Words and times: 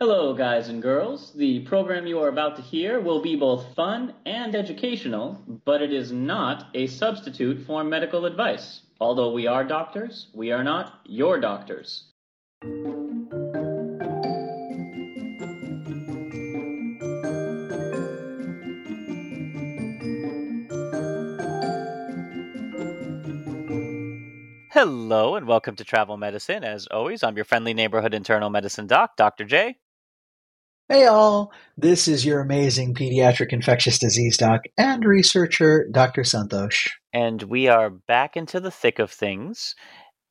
Hello, 0.00 0.32
guys 0.32 0.68
and 0.68 0.80
girls. 0.80 1.32
The 1.32 1.64
program 1.64 2.06
you 2.06 2.20
are 2.20 2.28
about 2.28 2.54
to 2.54 2.62
hear 2.62 3.00
will 3.00 3.20
be 3.20 3.34
both 3.34 3.74
fun 3.74 4.14
and 4.24 4.54
educational, 4.54 5.42
but 5.64 5.82
it 5.82 5.92
is 5.92 6.12
not 6.12 6.68
a 6.72 6.86
substitute 6.86 7.66
for 7.66 7.82
medical 7.82 8.24
advice. 8.24 8.82
Although 9.00 9.32
we 9.32 9.48
are 9.48 9.64
doctors, 9.64 10.28
we 10.32 10.52
are 10.52 10.62
not 10.62 11.00
your 11.04 11.40
doctors. 11.40 12.12
Hello 24.70 25.34
and 25.34 25.48
welcome 25.48 25.74
to 25.74 25.82
Travel 25.82 26.16
Medicine. 26.16 26.62
As 26.62 26.86
always, 26.86 27.24
I'm 27.24 27.34
your 27.34 27.44
friendly 27.44 27.74
neighborhood 27.74 28.14
internal 28.14 28.48
medicine 28.48 28.86
doc, 28.86 29.16
Dr. 29.16 29.44
J. 29.44 29.74
Hey 30.90 31.04
all, 31.04 31.52
this 31.76 32.08
is 32.08 32.24
your 32.24 32.40
amazing 32.40 32.94
pediatric 32.94 33.52
infectious 33.52 33.98
disease 33.98 34.38
doc 34.38 34.62
and 34.78 35.04
researcher, 35.04 35.86
Dr. 35.92 36.22
Santhosh. 36.22 36.88
And 37.12 37.42
we 37.42 37.68
are 37.68 37.90
back 37.90 38.38
into 38.38 38.58
the 38.58 38.70
thick 38.70 38.98
of 38.98 39.10
things. 39.10 39.74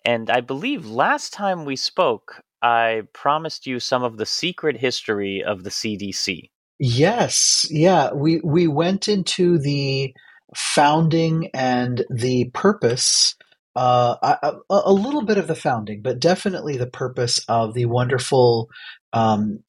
And 0.03 0.31
I 0.31 0.41
believe 0.41 0.87
last 0.87 1.31
time 1.31 1.63
we 1.63 1.75
spoke, 1.75 2.41
I 2.59 3.03
promised 3.13 3.67
you 3.67 3.79
some 3.79 4.01
of 4.01 4.17
the 4.17 4.25
secret 4.25 4.77
history 4.77 5.43
of 5.45 5.63
the 5.63 5.69
CDC. 5.69 6.49
Yes, 6.79 7.67
yeah, 7.69 8.11
we 8.13 8.41
we 8.43 8.65
went 8.67 9.07
into 9.07 9.59
the 9.59 10.11
founding 10.55 11.51
and 11.53 12.03
the 12.09 12.49
purpose 12.55 13.35
uh, 13.75 14.37
a, 14.41 14.53
a, 14.71 14.91
little 14.91 15.23
bit 15.23 15.37
of 15.37 15.45
the 15.45 15.53
founding, 15.53 16.01
but 16.01 16.19
definitely 16.19 16.77
the 16.77 16.87
purpose 16.87 17.45
of 17.47 17.75
the 17.75 17.85
wonderful 17.85 18.71
um, 19.13 19.59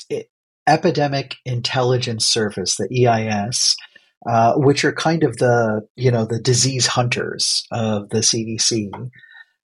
Epidemic 0.68 1.36
Intelligence 1.44 2.26
Service, 2.26 2.76
the 2.76 3.06
EIS, 3.06 3.74
uh, 4.28 4.54
which 4.56 4.84
are 4.84 4.92
kind 4.92 5.24
of 5.24 5.38
the 5.38 5.80
you 5.96 6.10
know 6.10 6.24
the 6.24 6.38
disease 6.38 6.86
hunters 6.86 7.66
of 7.72 8.10
the 8.10 8.18
CDC, 8.18 8.90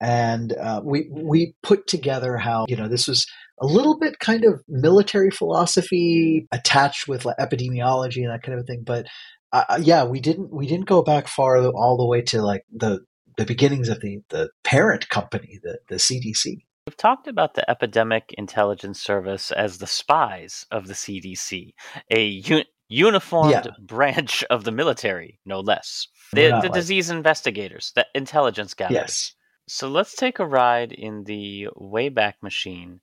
and 0.00 0.52
uh, 0.52 0.80
we 0.84 1.08
we 1.10 1.54
put 1.62 1.86
together 1.86 2.36
how 2.36 2.66
you 2.68 2.76
know 2.76 2.88
this 2.88 3.08
was 3.08 3.26
a 3.60 3.66
little 3.66 3.98
bit 3.98 4.18
kind 4.18 4.44
of 4.44 4.62
military 4.68 5.30
philosophy 5.30 6.46
attached 6.52 7.08
with 7.08 7.24
like, 7.24 7.36
epidemiology 7.38 8.22
and 8.22 8.30
that 8.30 8.42
kind 8.42 8.58
of 8.58 8.66
thing, 8.66 8.82
but. 8.84 9.06
Uh, 9.54 9.78
yeah, 9.82 10.02
we 10.02 10.18
didn't 10.18 10.50
we 10.50 10.66
didn't 10.66 10.86
go 10.86 11.02
back 11.02 11.28
far 11.28 11.62
all 11.62 11.98
the 11.98 12.06
way 12.06 12.22
to 12.22 12.40
like 12.40 12.64
the 12.74 13.00
the 13.36 13.44
beginnings 13.44 13.90
of 13.90 14.00
the, 14.00 14.22
the 14.30 14.48
parent 14.64 15.10
company, 15.10 15.60
the, 15.62 15.78
the 15.88 15.96
CDC. 15.96 16.62
We've 16.92 16.96
talked 16.98 17.26
about 17.26 17.54
the 17.54 17.68
Epidemic 17.70 18.34
Intelligence 18.36 19.00
Service 19.00 19.50
as 19.50 19.78
the 19.78 19.86
spies 19.86 20.66
of 20.70 20.88
the 20.88 20.92
CDC, 20.92 21.72
a 22.10 22.42
un- 22.50 22.64
uniformed 22.86 23.50
yeah. 23.50 23.70
branch 23.80 24.44
of 24.50 24.64
the 24.64 24.72
military, 24.72 25.40
no 25.46 25.60
less. 25.60 26.06
The, 26.34 26.48
the 26.48 26.50
like... 26.50 26.72
disease 26.74 27.08
investigators, 27.08 27.92
the 27.94 28.06
intelligence 28.14 28.74
gatherers. 28.74 28.94
Yes. 28.94 29.34
So 29.68 29.88
let's 29.88 30.14
take 30.14 30.38
a 30.38 30.44
ride 30.44 30.92
in 30.92 31.24
the 31.24 31.68
Wayback 31.80 32.34
Machine. 32.42 33.00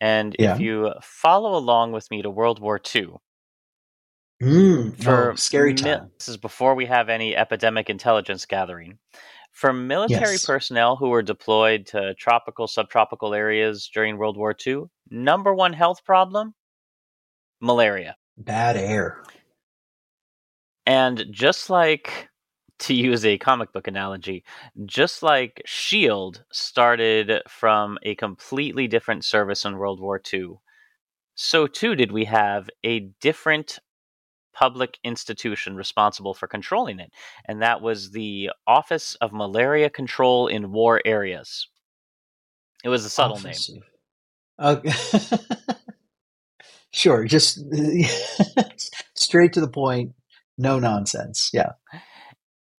And 0.00 0.36
yeah. 0.38 0.54
if 0.54 0.60
you 0.60 0.92
follow 1.02 1.58
along 1.58 1.90
with 1.90 2.08
me 2.12 2.22
to 2.22 2.30
World 2.30 2.60
War 2.60 2.80
II, 2.94 3.14
mm, 4.40 5.02
for 5.02 5.32
oh, 5.32 5.34
scary 5.34 5.74
time. 5.74 6.12
This 6.16 6.28
is 6.28 6.36
before 6.36 6.76
we 6.76 6.86
have 6.86 7.08
any 7.08 7.34
epidemic 7.34 7.90
intelligence 7.90 8.46
gathering. 8.46 8.98
For 9.52 9.72
military 9.72 10.32
yes. 10.32 10.46
personnel 10.46 10.96
who 10.96 11.08
were 11.08 11.22
deployed 11.22 11.86
to 11.88 12.14
tropical, 12.14 12.66
subtropical 12.66 13.34
areas 13.34 13.88
during 13.92 14.16
World 14.16 14.36
War 14.36 14.54
II, 14.66 14.84
number 15.10 15.54
one 15.54 15.72
health 15.72 16.04
problem 16.04 16.54
malaria. 17.60 18.16
Bad 18.36 18.76
air. 18.76 19.22
And 20.84 21.26
just 21.30 21.70
like, 21.70 22.28
to 22.80 22.94
use 22.94 23.24
a 23.24 23.38
comic 23.38 23.72
book 23.72 23.86
analogy, 23.86 24.42
just 24.86 25.22
like 25.22 25.62
S.H.I.E.L.D. 25.64 26.40
started 26.52 27.40
from 27.48 27.96
a 28.02 28.16
completely 28.16 28.88
different 28.88 29.24
service 29.24 29.64
in 29.64 29.76
World 29.76 30.00
War 30.00 30.20
II, 30.32 30.54
so 31.36 31.68
too 31.68 31.94
did 31.94 32.10
we 32.10 32.24
have 32.24 32.68
a 32.82 33.10
different 33.20 33.78
public 34.52 34.98
institution 35.04 35.76
responsible 35.76 36.34
for 36.34 36.46
controlling 36.46 36.98
it, 36.98 37.10
and 37.46 37.62
that 37.62 37.80
was 37.80 38.10
the 38.10 38.50
Office 38.66 39.14
of 39.16 39.32
Malaria 39.32 39.90
Control 39.90 40.46
in 40.46 40.72
War 40.72 41.00
Areas. 41.04 41.68
It 42.84 42.88
was 42.88 43.04
a 43.04 43.10
subtle 43.10 43.36
Office 43.36 43.70
name. 43.70 43.82
Okay. 44.60 44.92
sure, 46.90 47.24
just 47.24 47.58
straight 49.14 49.52
to 49.54 49.60
the 49.60 49.68
point, 49.68 50.12
no 50.58 50.78
nonsense. 50.78 51.50
Yeah. 51.52 51.72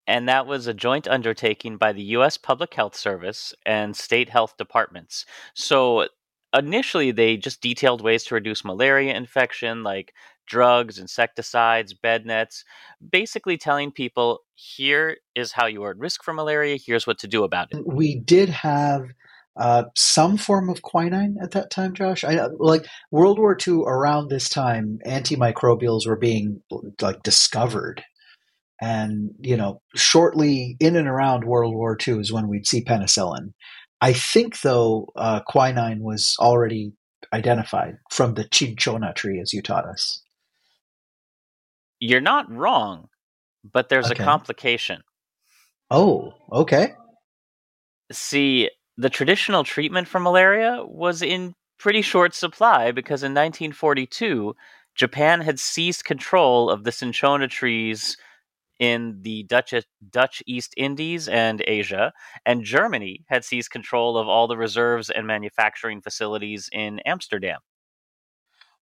And 0.06 0.28
that 0.28 0.48
was 0.48 0.68
a 0.68 0.74
joint 0.74 1.08
undertaking 1.08 1.78
by 1.78 1.94
the 1.94 2.04
U.S. 2.04 2.38
Public 2.38 2.74
Health 2.74 2.96
Service 2.96 3.54
and 3.66 3.96
state 3.96 4.30
health 4.30 4.56
departments. 4.58 5.26
So 5.54 6.08
initially, 6.54 7.12
they 7.12 7.38
just 7.38 7.62
detailed 7.62 8.02
ways 8.02 8.26
to 8.26 8.36
reduce 8.36 8.66
malaria 8.66 9.16
infection, 9.16 9.84
like 9.84 10.14
drugs, 10.46 10.98
insecticides, 11.00 11.94
bed 11.94 12.26
nets, 12.26 12.64
basically 13.12 13.58
telling 13.58 13.92
people 13.92 14.40
here 14.56 15.18
is 15.36 15.52
how 15.52 15.66
you 15.66 15.84
are 15.84 15.92
at 15.92 15.98
risk 15.98 16.24
for 16.24 16.34
malaria, 16.34 16.78
here's 16.78 17.08
what 17.08 17.20
to 17.20 17.28
do 17.28 17.44
about 17.44 17.70
it. 17.72 17.86
We 17.86 18.20
did 18.20 18.50
have 18.50 19.08
uh, 19.56 19.84
some 19.96 20.38
form 20.38 20.70
of 20.70 20.82
quinine 20.82 21.38
at 21.42 21.52
that 21.52 21.70
time, 21.70 21.94
Josh. 21.94 22.24
I 22.24 22.48
like 22.58 22.88
World 23.12 23.38
War 23.38 23.56
II. 23.56 23.84
Around 23.86 24.30
this 24.30 24.50
time, 24.50 25.00
antimicrobials 25.06 26.08
were 26.08 26.16
being 26.16 26.62
like 27.02 27.22
discovered, 27.22 28.04
and 28.82 29.30
you 29.42 29.56
know, 29.56 29.82
shortly 29.96 30.76
in 30.80 30.96
and 30.96 31.08
around 31.08 31.44
World 31.44 31.76
War 31.76 31.96
II 32.06 32.20
is 32.20 32.34
when 32.34 32.48
we'd 32.48 32.66
see 32.66 32.84
penicillin. 32.84 33.54
I 34.02 34.14
think, 34.14 34.62
though, 34.62 35.10
uh, 35.16 35.42
quinine 35.48 36.02
was 36.02 36.36
already 36.40 36.94
identified 37.32 37.98
from 38.12 38.34
the 38.34 38.48
cinchona 38.52 39.14
tree, 39.14 39.40
as 39.40 39.54
you 39.54 39.62
taught 39.62 39.86
us. 39.86 40.23
You're 42.06 42.20
not 42.20 42.52
wrong, 42.52 43.08
but 43.64 43.88
there's 43.88 44.12
okay. 44.12 44.22
a 44.22 44.26
complication. 44.26 45.04
Oh, 45.90 46.34
okay. 46.52 46.96
See, 48.12 48.70
the 48.98 49.10
traditional 49.10 49.64
treatment 49.64 50.10
for 50.10 50.20
malaria 50.20 50.84
was 50.86 51.22
in 51.22 51.56
pretty 51.80 52.02
short 52.02 52.36
supply 52.36 52.92
because 52.92 53.24
in 53.24 53.32
1942, 53.32 54.54
Japan 54.96 55.40
had 55.40 55.62
seized 55.62 56.04
control 56.04 56.70
of 56.70 56.84
the 56.84 56.92
cinchona 56.92 57.48
trees 57.48 58.18
in 58.82 59.20
the 59.22 59.44
Dutch, 59.44 59.74
Dutch 60.10 60.44
East 60.46 60.74
Indies 60.76 61.30
and 61.30 61.64
Asia, 61.66 62.12
and 62.46 62.66
Germany 62.66 63.24
had 63.28 63.46
seized 63.46 63.72
control 63.72 64.18
of 64.18 64.28
all 64.28 64.50
the 64.50 64.58
reserves 64.58 65.10
and 65.10 65.26
manufacturing 65.26 66.02
facilities 66.02 66.70
in 66.74 67.00
Amsterdam. 67.06 67.62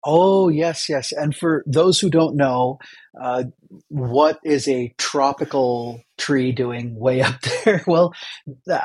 Oh, 0.05 0.49
yes, 0.49 0.89
yes. 0.89 1.11
And 1.13 1.35
for 1.35 1.63
those 1.67 1.99
who 1.99 2.09
don't 2.09 2.35
know, 2.37 2.79
uh, 3.21 3.45
what 3.89 4.39
is 4.43 4.67
a 4.67 4.95
tropical 4.97 6.01
tree 6.17 6.53
doing 6.53 6.99
way 6.99 7.21
up 7.21 7.39
there? 7.65 7.83
Well, 7.87 8.13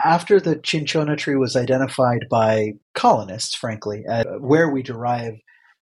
after 0.04 0.40
the 0.40 0.60
cinchona 0.64 1.16
tree 1.16 1.36
was 1.36 1.56
identified 1.56 2.26
by 2.30 2.74
colonists, 2.94 3.56
frankly, 3.56 4.04
uh, 4.10 4.24
where 4.40 4.70
we 4.70 4.82
derive 4.82 5.36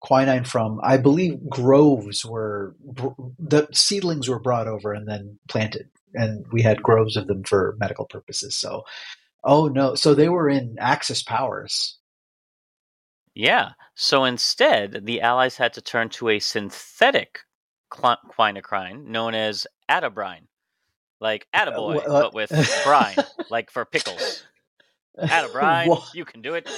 quinine 0.02 0.46
from, 0.46 0.80
I 0.84 0.98
believe 0.98 1.50
groves 1.50 2.26
were, 2.26 2.78
the 3.40 3.68
seedlings 3.74 4.30
were 4.30 4.40
brought 4.40 4.68
over 4.70 4.94
and 4.94 5.08
then 5.10 5.40
planted. 5.50 5.90
And 6.14 6.46
we 6.54 6.62
had 6.64 6.84
groves 6.84 7.18
of 7.18 7.28
them 7.28 7.44
for 7.44 7.76
medical 7.80 8.06
purposes. 8.06 8.56
So, 8.56 8.84
oh 9.44 9.68
no. 9.68 9.96
So 9.96 10.16
they 10.16 10.30
were 10.30 10.50
in 10.50 10.78
Axis 10.80 11.24
powers 11.24 11.97
yeah. 13.38 13.70
So 13.94 14.24
instead, 14.24 15.06
the 15.06 15.22
Allies 15.22 15.58
had 15.58 15.74
to 15.74 15.82
turn 15.82 16.10
to 16.10 16.30
a 16.30 16.40
synthetic 16.40 17.42
quinacrine 17.92 19.06
known 19.06 19.36
as 19.36 19.68
atabrine. 19.90 20.48
Like 21.20 21.48
uh, 21.54 21.66
attaboy, 21.66 21.98
uh, 21.98 22.22
but 22.22 22.34
with 22.34 22.50
brine, 22.84 23.16
like 23.50 23.72
for 23.72 23.86
pickles. 23.86 24.44
Atabrine, 25.20 26.04
you 26.14 26.26
can 26.26 26.42
do 26.42 26.56
it. 26.56 26.70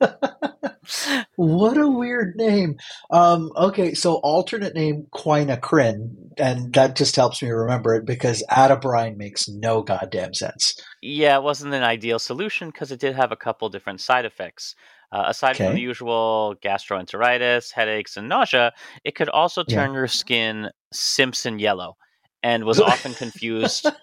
what 1.36 1.76
a 1.76 1.88
weird 1.88 2.34
name. 2.36 2.76
Um, 3.10 3.50
okay, 3.56 3.94
so 3.94 4.14
alternate 4.14 4.74
name 4.74 5.06
quinacrine, 5.12 6.14
and 6.36 6.72
that 6.74 6.96
just 6.96 7.16
helps 7.16 7.42
me 7.42 7.50
remember 7.50 7.94
it 7.94 8.04
because 8.04 8.44
atabrine 8.50 9.16
makes 9.16 9.48
no 9.48 9.82
goddamn 9.82 10.34
sense. 10.34 10.74
Yeah, 11.00 11.36
it 11.36 11.42
wasn't 11.42 11.74
an 11.74 11.82
ideal 11.82 12.18
solution 12.18 12.70
because 12.70 12.90
it 12.90 13.00
did 13.00 13.14
have 13.14 13.32
a 13.32 13.36
couple 13.36 13.68
different 13.68 14.00
side 14.00 14.24
effects. 14.24 14.74
Uh, 15.12 15.24
aside 15.26 15.56
okay. 15.56 15.66
from 15.66 15.74
the 15.74 15.80
usual 15.80 16.54
gastroenteritis, 16.64 17.70
headaches, 17.70 18.16
and 18.16 18.28
nausea, 18.30 18.72
it 19.04 19.14
could 19.14 19.28
also 19.28 19.62
turn 19.62 19.90
yeah. 19.90 19.98
your 19.98 20.08
skin 20.08 20.70
Simpson 20.90 21.58
yellow, 21.58 21.96
and 22.42 22.64
was 22.64 22.80
often 22.80 23.12
confused. 23.14 23.86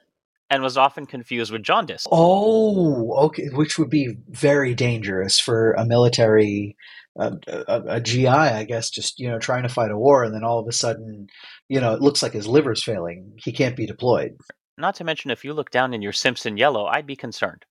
and 0.52 0.64
was 0.64 0.78
often 0.78 1.06
confused 1.06 1.52
with 1.52 1.64
jaundice. 1.64 2.08
Oh, 2.12 3.14
okay, 3.26 3.50
which 3.54 3.78
would 3.78 3.90
be 3.90 4.18
very 4.30 4.74
dangerous 4.74 5.40
for 5.40 5.74
a 5.74 5.86
military, 5.86 6.76
uh, 7.20 7.36
a, 7.48 7.84
a, 7.88 8.02
GI, 8.02 8.28
I 8.28 8.64
guess, 8.64 8.90
just 8.90 9.20
you 9.20 9.30
know 9.30 9.40
trying 9.40 9.64
to 9.64 9.70
fight 9.70 9.92
a 9.92 9.98
war, 9.98 10.24
and 10.24 10.34
then 10.34 10.44
all 10.44 10.60
of 10.60 10.68
a 10.68 10.72
sudden, 10.72 11.28
you 11.68 11.80
know, 11.80 11.94
it 11.94 12.02
looks 12.02 12.24
like 12.24 12.34
his 12.34 12.48
liver's 12.48 12.84
failing. 12.84 13.34
He 13.38 13.52
can't 13.52 13.76
be 13.76 13.86
deployed. 13.86 14.38
Not 14.78 14.96
to 14.96 15.04
mention, 15.04 15.30
if 15.30 15.44
you 15.44 15.54
look 15.54 15.72
down 15.72 15.94
in 15.94 16.02
your 16.02 16.14
Simpson 16.14 16.58
yellow, 16.58 16.86
I'd 16.86 17.06
be 17.06 17.16
concerned. 17.16 17.66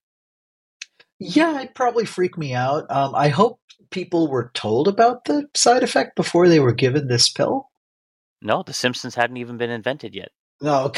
Yeah, 1.19 1.57
it'd 1.57 1.75
probably 1.75 2.05
freaked 2.05 2.37
me 2.37 2.53
out. 2.53 2.85
Um, 2.89 3.13
I 3.13 3.27
hope 3.27 3.59
people 3.91 4.29
were 4.29 4.51
told 4.53 4.87
about 4.87 5.25
the 5.25 5.47
side 5.55 5.83
effect 5.83 6.15
before 6.15 6.47
they 6.47 6.59
were 6.59 6.73
given 6.73 7.07
this 7.07 7.29
pill. 7.29 7.69
No, 8.41 8.63
The 8.63 8.73
Simpsons 8.73 9.15
hadn't 9.15 9.37
even 9.37 9.57
been 9.57 9.69
invented 9.69 10.15
yet. 10.15 10.29
No, 10.61 10.91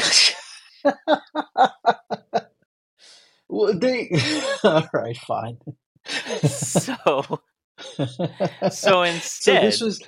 well, 3.48 3.78
they. 3.78 4.10
All 4.64 4.88
right, 4.92 5.16
fine. 5.16 5.56
so, 6.48 7.40
so 8.70 9.02
instead, 9.02 9.60
so 9.60 9.60
this 9.60 9.80
was 9.80 10.02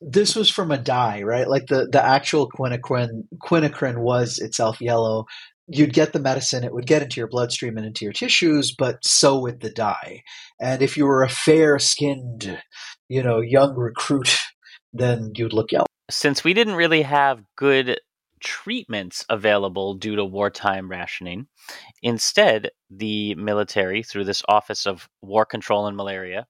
this 0.00 0.36
was 0.36 0.48
from 0.48 0.70
a 0.70 0.78
dye, 0.78 1.22
right? 1.22 1.48
Like 1.48 1.66
the 1.66 1.88
the 1.90 2.00
actual 2.00 2.48
quinacrine 2.48 3.24
quinacrine 3.42 3.98
was 3.98 4.38
itself 4.38 4.80
yellow, 4.80 5.26
you'd 5.72 5.92
get 5.92 6.12
the 6.12 6.18
medicine, 6.18 6.64
it 6.64 6.74
would 6.74 6.86
get 6.86 7.02
into 7.02 7.20
your 7.20 7.28
bloodstream 7.28 7.76
and 7.76 7.86
into 7.86 8.04
your 8.04 8.12
tissues, 8.12 8.74
but 8.76 9.04
so 9.04 9.38
would 9.38 9.60
the 9.60 9.70
dye. 9.70 10.22
And 10.60 10.82
if 10.82 10.96
you 10.96 11.06
were 11.06 11.22
a 11.22 11.28
fair 11.28 11.78
skinned, 11.78 12.60
you 13.08 13.22
know, 13.22 13.40
young 13.40 13.76
recruit, 13.76 14.36
then 14.92 15.32
you'd 15.34 15.52
look 15.52 15.70
yellow. 15.70 15.86
Since 16.10 16.42
we 16.42 16.54
didn't 16.54 16.74
really 16.74 17.02
have 17.02 17.44
good 17.56 18.00
treatments 18.40 19.24
available 19.28 19.94
due 19.94 20.16
to 20.16 20.24
wartime 20.24 20.90
rationing, 20.90 21.46
instead, 22.02 22.70
the 22.90 23.36
military, 23.36 24.02
through 24.02 24.24
this 24.24 24.42
Office 24.48 24.86
of 24.86 25.08
War 25.22 25.44
Control 25.44 25.86
and 25.86 25.96
Malaria, 25.96 26.46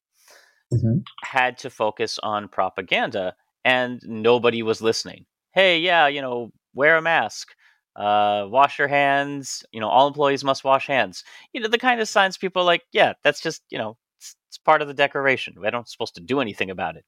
mm-hmm. 0.72 0.98
had 1.22 1.58
to 1.58 1.68
focus 1.68 2.18
on 2.22 2.48
propaganda, 2.48 3.34
and 3.66 4.00
nobody 4.06 4.62
was 4.62 4.80
listening. 4.80 5.26
Hey, 5.52 5.80
yeah, 5.80 6.06
you 6.06 6.22
know, 6.22 6.52
wear 6.74 6.96
a 6.96 7.02
mask 7.02 7.48
uh, 7.96 8.46
wash 8.48 8.78
your 8.78 8.88
hands. 8.88 9.64
You 9.72 9.80
know, 9.80 9.88
all 9.88 10.08
employees 10.08 10.44
must 10.44 10.64
wash 10.64 10.86
hands. 10.86 11.24
You 11.52 11.60
know, 11.60 11.68
the 11.68 11.78
kind 11.78 12.00
of 12.00 12.08
signs 12.08 12.38
people 12.38 12.64
like, 12.64 12.82
yeah, 12.92 13.14
that's 13.22 13.40
just, 13.40 13.62
you 13.70 13.78
know, 13.78 13.96
it's, 14.18 14.36
it's 14.48 14.58
part 14.58 14.82
of 14.82 14.88
the 14.88 14.94
decoration. 14.94 15.54
We're 15.56 15.70
not 15.70 15.88
supposed 15.88 16.14
to 16.16 16.20
do 16.20 16.40
anything 16.40 16.70
about 16.70 16.96
it. 16.96 17.04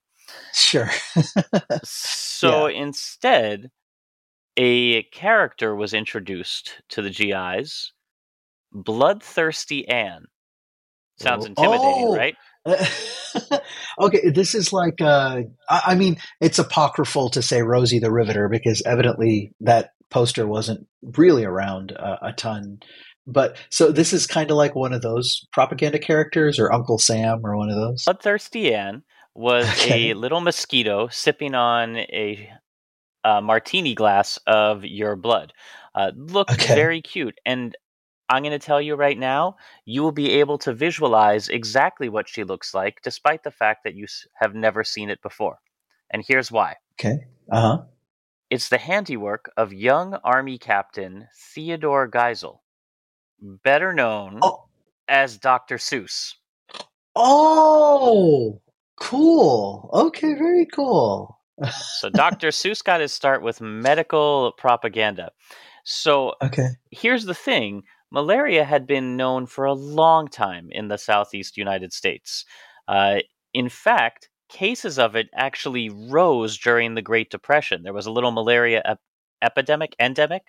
Sure. 0.54 0.90
so 1.84 2.66
yeah. 2.66 2.82
instead, 2.82 3.70
a 4.56 5.02
character 5.04 5.74
was 5.74 5.94
introduced 5.94 6.82
to 6.90 7.02
the 7.02 7.10
GIs 7.10 7.92
Bloodthirsty 8.72 9.86
Anne. 9.88 10.26
Sounds 11.18 11.44
oh. 11.44 11.48
intimidating, 11.48 12.04
oh. 12.08 12.16
right? 12.16 12.36
okay, 14.00 14.30
this 14.30 14.54
is 14.54 14.72
like, 14.72 15.00
uh, 15.00 15.42
I 15.68 15.94
mean, 15.94 16.18
it's 16.40 16.58
apocryphal 16.58 17.30
to 17.30 17.42
say 17.42 17.62
Rosie 17.62 17.98
the 17.98 18.12
Riveter 18.12 18.48
because 18.48 18.82
evidently 18.86 19.52
that 19.60 19.90
poster 20.12 20.46
wasn't 20.46 20.86
really 21.16 21.44
around 21.44 21.92
uh, 21.92 22.18
a 22.22 22.32
ton. 22.32 22.80
But 23.26 23.56
so 23.70 23.90
this 23.90 24.12
is 24.12 24.26
kind 24.26 24.50
of 24.50 24.56
like 24.56 24.74
one 24.74 24.92
of 24.92 25.02
those 25.02 25.46
propaganda 25.52 25.98
characters, 25.98 26.58
or 26.58 26.72
Uncle 26.72 26.98
Sam, 26.98 27.40
or 27.44 27.56
one 27.56 27.70
of 27.70 27.76
those. 27.76 28.04
Bloodthirsty 28.04 28.74
Anne 28.74 29.02
was 29.34 29.66
okay. 29.72 30.10
a 30.10 30.14
little 30.14 30.40
mosquito 30.40 31.08
sipping 31.08 31.54
on 31.54 31.96
a, 31.96 32.50
a 33.24 33.40
martini 33.40 33.94
glass 33.94 34.38
of 34.46 34.84
your 34.84 35.16
blood. 35.16 35.52
Uh, 35.94 36.10
looked 36.14 36.52
okay. 36.52 36.74
very 36.74 37.00
cute, 37.00 37.38
and 37.46 37.76
I'm 38.28 38.42
going 38.42 38.58
to 38.58 38.58
tell 38.58 38.80
you 38.80 38.94
right 38.94 39.18
now, 39.18 39.56
you 39.84 40.02
will 40.02 40.12
be 40.12 40.30
able 40.32 40.58
to 40.58 40.72
visualize 40.72 41.48
exactly 41.48 42.08
what 42.08 42.28
she 42.28 42.44
looks 42.44 42.74
like, 42.74 42.98
despite 43.02 43.44
the 43.44 43.50
fact 43.50 43.84
that 43.84 43.94
you 43.94 44.06
have 44.40 44.54
never 44.54 44.84
seen 44.84 45.10
it 45.10 45.20
before. 45.22 45.58
And 46.10 46.24
here's 46.26 46.50
why. 46.50 46.76
Okay. 46.94 47.26
Uh 47.50 47.60
huh. 47.60 47.82
It's 48.52 48.68
the 48.68 48.76
handiwork 48.76 49.50
of 49.56 49.72
young 49.72 50.12
Army 50.12 50.58
Captain 50.58 51.26
Theodore 51.54 52.06
Geisel, 52.06 52.58
better 53.40 53.94
known 53.94 54.40
oh. 54.42 54.64
as 55.08 55.38
Dr. 55.38 55.76
Seuss. 55.76 56.34
Oh, 57.16 58.60
cool. 59.00 59.88
Okay, 59.94 60.34
very 60.34 60.66
cool. 60.66 61.38
so 61.96 62.10
Dr. 62.10 62.48
Seuss 62.50 62.84
got 62.84 63.00
his 63.00 63.10
start 63.10 63.42
with 63.42 63.62
medical 63.62 64.52
propaganda. 64.58 65.32
So 65.84 66.34
okay. 66.42 66.72
here's 66.90 67.24
the 67.24 67.32
thing 67.32 67.84
malaria 68.10 68.66
had 68.66 68.86
been 68.86 69.16
known 69.16 69.46
for 69.46 69.64
a 69.64 69.72
long 69.72 70.28
time 70.28 70.68
in 70.70 70.88
the 70.88 70.98
southeast 70.98 71.56
United 71.56 71.94
States. 71.94 72.44
Uh, 72.86 73.20
in 73.54 73.70
fact, 73.70 74.28
cases 74.52 74.98
of 74.98 75.16
it 75.16 75.28
actually 75.34 75.88
rose 75.88 76.58
during 76.58 76.94
the 76.94 77.02
Great 77.02 77.30
Depression. 77.30 77.82
There 77.82 77.92
was 77.92 78.06
a 78.06 78.12
little 78.12 78.30
malaria 78.30 78.82
ep- 78.84 79.00
epidemic, 79.40 79.96
endemic, 79.98 80.42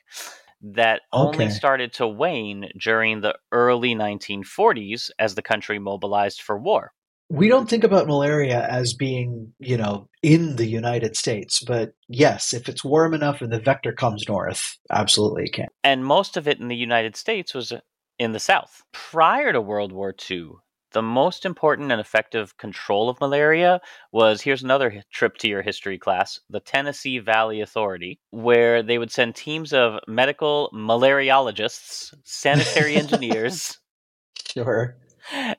that 0.62 1.02
okay. 1.14 1.44
only 1.44 1.50
started 1.50 1.94
to 1.94 2.08
wane 2.08 2.70
during 2.80 3.22
the 3.22 3.36
early 3.52 3.96
1940s 3.96 5.10
as 5.20 5.36
the 5.36 5.42
country 5.42 5.80
mobilized 5.80 6.42
for 6.42 6.58
war. 6.58 6.92
We 7.30 7.48
don't 7.48 7.70
think 7.70 7.84
about 7.84 8.08
malaria 8.08 8.68
as 8.68 8.94
being, 8.94 9.54
you 9.60 9.78
know, 9.78 10.08
in 10.22 10.58
the 10.58 10.68
United 10.68 11.18
States, 11.18 11.64
but 11.64 11.94
yes, 12.08 12.54
if 12.54 12.70
it's 12.70 12.84
warm 12.84 13.14
enough 13.14 13.42
and 13.42 13.52
the 13.52 13.60
vector 13.60 13.92
comes 13.92 14.26
north, 14.28 14.78
absolutely 14.92 15.46
it 15.46 15.54
can. 15.54 15.68
And 15.84 16.06
most 16.06 16.38
of 16.38 16.48
it 16.48 16.60
in 16.60 16.68
the 16.68 16.76
United 16.76 17.16
States 17.16 17.54
was 17.54 17.74
in 18.20 18.34
the 18.34 18.40
South. 18.40 18.84
Prior 18.92 19.52
to 19.52 19.62
World 19.62 19.92
War 19.92 20.14
II, 20.30 20.52
the 20.94 21.02
most 21.02 21.46
important 21.46 21.92
and 21.92 22.00
effective 22.00 22.58
control 22.58 23.10
of 23.10 23.20
malaria 23.20 23.82
was 24.12 24.42
here's 24.42 24.64
another 24.64 25.04
trip 25.12 25.38
to 25.38 25.48
your 25.48 25.62
history 25.62 25.98
class 25.98 26.40
the 26.50 26.60
Tennessee 26.60 27.20
Valley 27.20 27.62
Authority, 27.62 28.20
where 28.30 28.82
they 28.82 28.98
would 28.98 29.12
send 29.12 29.36
teams 29.36 29.74
of 29.74 30.00
medical 30.08 30.70
malariologists, 30.74 32.14
sanitary 32.24 32.96
engineers, 32.96 33.80
sure, 34.48 34.96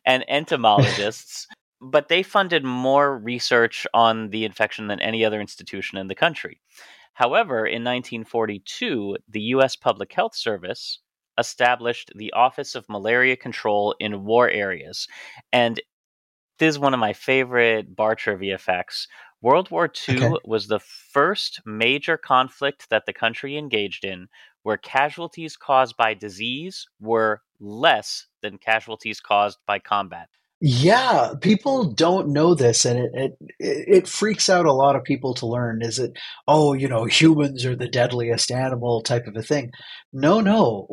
and 0.07 0.25
entomologists. 0.29 1.47
but 1.81 2.09
they 2.09 2.23
funded 2.23 2.65
more 2.65 3.19
research 3.19 3.87
on 3.93 4.31
the 4.31 4.45
infection 4.45 4.87
than 4.87 5.01
any 5.01 5.25
other 5.25 5.41
institution 5.41 5.99
in 5.99 6.09
the 6.09 6.15
country. 6.15 6.61
However, 7.15 7.59
in 7.59 7.85
1942, 7.85 9.19
the 9.29 9.41
U.S. 9.41 9.77
Public 9.77 10.13
Health 10.13 10.35
Service 10.35 10.99
established 11.39 12.13
the 12.15 12.33
Office 12.33 12.75
of 12.75 12.89
Malaria 12.89 13.37
Control 13.37 13.95
in 14.01 14.25
War 14.25 14.49
Areas. 14.49 15.09
And 15.53 15.81
this 16.59 16.71
is 16.75 16.79
one 16.79 16.95
of 16.95 17.01
my 17.01 17.13
favorite 17.13 17.95
bar 17.97 18.15
trivia 18.15 18.59
facts. 18.59 19.09
World 19.41 19.71
War 19.71 19.89
II 19.89 20.21
Okay. 20.23 20.37
was 20.45 20.67
the 20.69 20.81
first 20.81 21.61
major 21.67 22.17
conflict 22.17 22.89
that 22.91 23.07
the 23.07 23.13
country 23.13 23.57
engaged 23.57 24.05
in 24.05 24.29
where 24.63 24.77
casualties 24.79 25.57
caused 25.57 25.97
by 25.97 26.15
disease 26.15 26.89
were 27.01 27.43
less 27.61 28.27
than 28.43 28.59
casualties 28.59 29.21
caused 29.21 29.59
by 29.67 29.79
combat. 29.79 30.29
Yeah, 30.67 31.33
people 31.43 31.93
don't 31.93 32.29
know 32.29 32.55
this, 32.55 32.87
and 32.87 32.99
it, 32.99 33.11
it 33.15 33.39
it 33.59 34.09
freaks 34.09 34.49
out 34.49 34.65
a 34.65 34.73
lot 34.73 34.97
of 34.97 35.05
people 35.05 35.35
to 35.35 35.47
learn. 35.47 35.83
Is 35.83 35.99
it, 35.99 36.13
oh, 36.49 36.73
you 36.73 36.89
know, 36.89 37.05
humans 37.05 37.67
are 37.67 37.77
the 37.77 37.87
deadliest 37.89 38.51
animal 38.51 39.03
type 39.03 39.27
of 39.27 39.37
a 39.37 39.43
thing? 39.43 39.73
No, 40.15 40.41
no. 40.41 40.87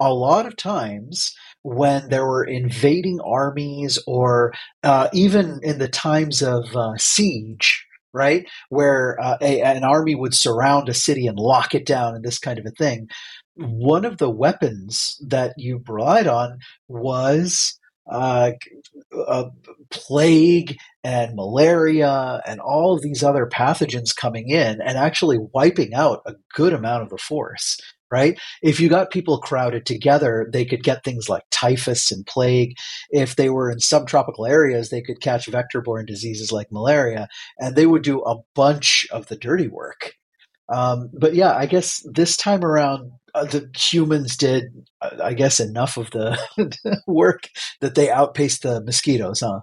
A 0.00 0.14
lot 0.14 0.46
of 0.46 0.56
times 0.56 1.34
when 1.62 2.08
there 2.08 2.24
were 2.24 2.44
invading 2.44 3.20
armies, 3.20 3.98
or 4.06 4.54
uh, 4.82 5.08
even 5.12 5.60
in 5.62 5.78
the 5.78 5.88
times 5.88 6.40
of 6.42 6.74
uh, 6.74 6.96
siege, 6.96 7.84
right, 8.14 8.46
where 8.70 9.18
uh, 9.20 9.36
a, 9.42 9.60
an 9.60 9.84
army 9.84 10.14
would 10.14 10.34
surround 10.34 10.88
a 10.88 10.94
city 10.94 11.26
and 11.26 11.38
lock 11.38 11.74
it 11.74 11.84
down, 11.84 12.14
and 12.14 12.24
this 12.24 12.38
kind 12.38 12.58
of 12.58 12.64
a 12.64 12.70
thing, 12.70 13.08
one 13.56 14.06
of 14.06 14.16
the 14.16 14.30
weapons 14.30 15.20
that 15.28 15.52
you 15.58 15.82
relied 15.86 16.26
on 16.26 16.60
was. 16.88 17.77
Uh, 18.10 18.52
uh, 19.26 19.44
plague 19.90 20.76
and 21.04 21.34
malaria 21.34 22.40
and 22.46 22.60
all 22.60 22.94
of 22.94 23.02
these 23.02 23.22
other 23.22 23.46
pathogens 23.46 24.14
coming 24.14 24.48
in 24.48 24.80
and 24.80 24.98
actually 24.98 25.38
wiping 25.52 25.94
out 25.94 26.22
a 26.26 26.34
good 26.54 26.72
amount 26.72 27.02
of 27.02 27.10
the 27.10 27.18
force 27.18 27.78
right? 28.10 28.38
If 28.62 28.80
you 28.80 28.88
got 28.88 29.10
people 29.10 29.38
crowded 29.38 29.84
together 29.84 30.48
they 30.52 30.64
could 30.64 30.82
get 30.82 31.04
things 31.04 31.28
like 31.28 31.42
typhus 31.50 32.10
and 32.10 32.24
plague. 32.26 32.74
If 33.10 33.36
they 33.36 33.50
were 33.50 33.70
in 33.70 33.80
subtropical 33.80 34.46
areas 34.46 34.90
they 34.90 35.02
could 35.02 35.20
catch 35.20 35.46
vector-borne 35.46 36.06
diseases 36.06 36.52
like 36.52 36.72
malaria 36.72 37.28
and 37.58 37.76
they 37.76 37.86
would 37.86 38.02
do 38.02 38.22
a 38.22 38.36
bunch 38.54 39.06
of 39.12 39.26
the 39.26 39.36
dirty 39.36 39.68
work. 39.68 40.14
Um, 40.70 41.10
but 41.14 41.34
yeah 41.34 41.54
i 41.54 41.64
guess 41.64 42.06
this 42.12 42.36
time 42.36 42.62
around 42.64 43.12
uh, 43.34 43.44
the 43.44 43.70
humans 43.76 44.36
did 44.36 44.64
uh, 45.00 45.10
i 45.22 45.34
guess 45.34 45.60
enough 45.60 45.96
of 45.96 46.10
the 46.10 46.38
work 47.06 47.48
that 47.80 47.94
they 47.94 48.10
outpaced 48.10 48.62
the 48.62 48.80
mosquitoes 48.82 49.40
huh 49.40 49.60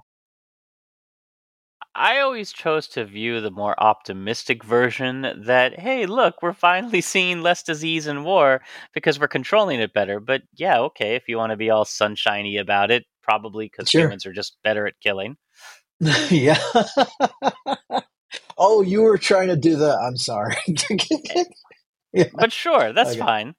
I 1.98 2.20
always 2.20 2.52
chose 2.52 2.88
to 2.90 3.06
view 3.06 3.40
the 3.40 3.52
more 3.52 3.74
optimistic 3.82 4.66
version 4.66 5.44
that, 5.46 5.80
hey, 5.80 6.06
look, 6.06 6.42
we're 6.42 6.52
finally 6.52 7.00
seeing 7.14 7.42
less 7.42 7.64
disease 7.64 8.06
and 8.06 8.26
war 8.26 8.62
because 8.94 9.18
we're 9.18 9.30
controlling 9.30 9.80
it 9.80 9.94
better. 9.94 10.20
But 10.20 10.42
yeah, 10.56 10.80
okay, 10.82 11.16
if 11.16 11.30
you 11.30 11.38
want 11.38 11.52
to 11.52 11.58
be 11.58 11.70
all 11.70 11.86
sunshiny 11.86 12.58
about 12.58 12.92
it, 12.92 13.06
probably 13.24 13.68
because 13.72 13.90
Sure. 13.90 14.02
humans 14.04 14.26
are 14.26 14.34
just 14.34 14.58
better 14.62 14.86
at 14.86 15.00
killing. 15.00 15.38
yeah. 16.30 16.60
oh, 18.58 18.82
you 18.82 19.02
were 19.02 19.18
trying 19.18 19.48
to 19.48 19.56
do 19.56 19.78
the. 19.78 19.98
I'm 19.98 20.18
sorry. 20.18 20.56
Yeah. 22.16 22.30
But 22.34 22.52
sure, 22.54 22.94
that's 22.94 23.16
Okay. 23.16 23.16
fine. 23.16 23.56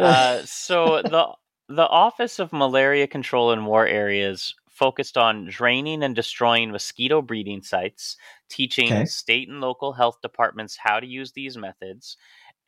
Uh, 0.00 0.42
so 0.44 1.02
the 1.02 1.28
the 1.68 1.88
Office 1.88 2.38
of 2.38 2.52
Malaria 2.52 3.06
Control 3.06 3.52
in 3.52 3.64
War 3.66 3.86
Areas 3.86 4.54
focused 4.70 5.18
on 5.18 5.46
draining 5.46 6.02
and 6.04 6.14
destroying 6.16 6.70
mosquito 6.72 7.22
breeding 7.22 7.62
sites, 7.62 8.16
teaching 8.50 9.04
Okay. 9.04 9.06
state 9.06 9.48
and 9.48 9.60
local 9.60 9.92
health 9.94 10.18
departments 10.22 10.76
how 10.78 11.00
to 11.00 11.06
use 11.06 11.32
these 11.32 11.58
methods, 11.58 12.16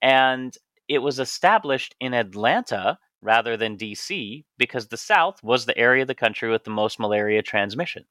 and 0.03 0.57
it 0.89 0.99
was 1.01 1.21
established 1.21 1.95
in 2.01 2.15
Atlanta 2.15 2.99
rather 3.23 3.57
than 3.57 3.77
DC 3.79 4.45
because 4.59 4.89
the 4.89 4.97
South 4.99 5.43
was 5.43 5.67
the 5.67 5.79
area 5.79 6.03
of 6.03 6.09
the 6.09 6.15
country 6.15 6.51
with 6.51 6.65
the 6.65 6.71
most 6.71 6.99
malaria 7.01 7.43
transmission. 7.43 8.07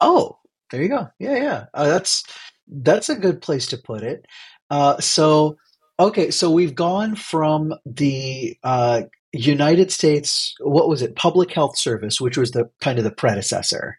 oh, 0.00 0.38
there 0.70 0.82
you 0.82 0.88
go. 0.88 1.08
Yeah, 1.18 1.36
yeah. 1.36 1.64
Uh, 1.74 1.86
that's 1.88 2.24
that's 2.68 3.08
a 3.08 3.16
good 3.16 3.40
place 3.40 3.66
to 3.68 3.78
put 3.78 4.02
it. 4.02 4.26
Uh, 4.70 4.98
so, 5.00 5.56
okay, 5.98 6.30
so 6.30 6.50
we've 6.50 6.74
gone 6.74 7.16
from 7.16 7.74
the 7.84 8.56
uh, 8.62 9.02
United 9.32 9.92
States. 9.92 10.54
What 10.60 10.88
was 10.88 11.02
it? 11.02 11.16
Public 11.16 11.52
Health 11.52 11.76
Service, 11.76 12.20
which 12.20 12.36
was 12.36 12.52
the 12.52 12.70
kind 12.80 12.98
of 12.98 13.04
the 13.04 13.10
predecessor 13.10 13.98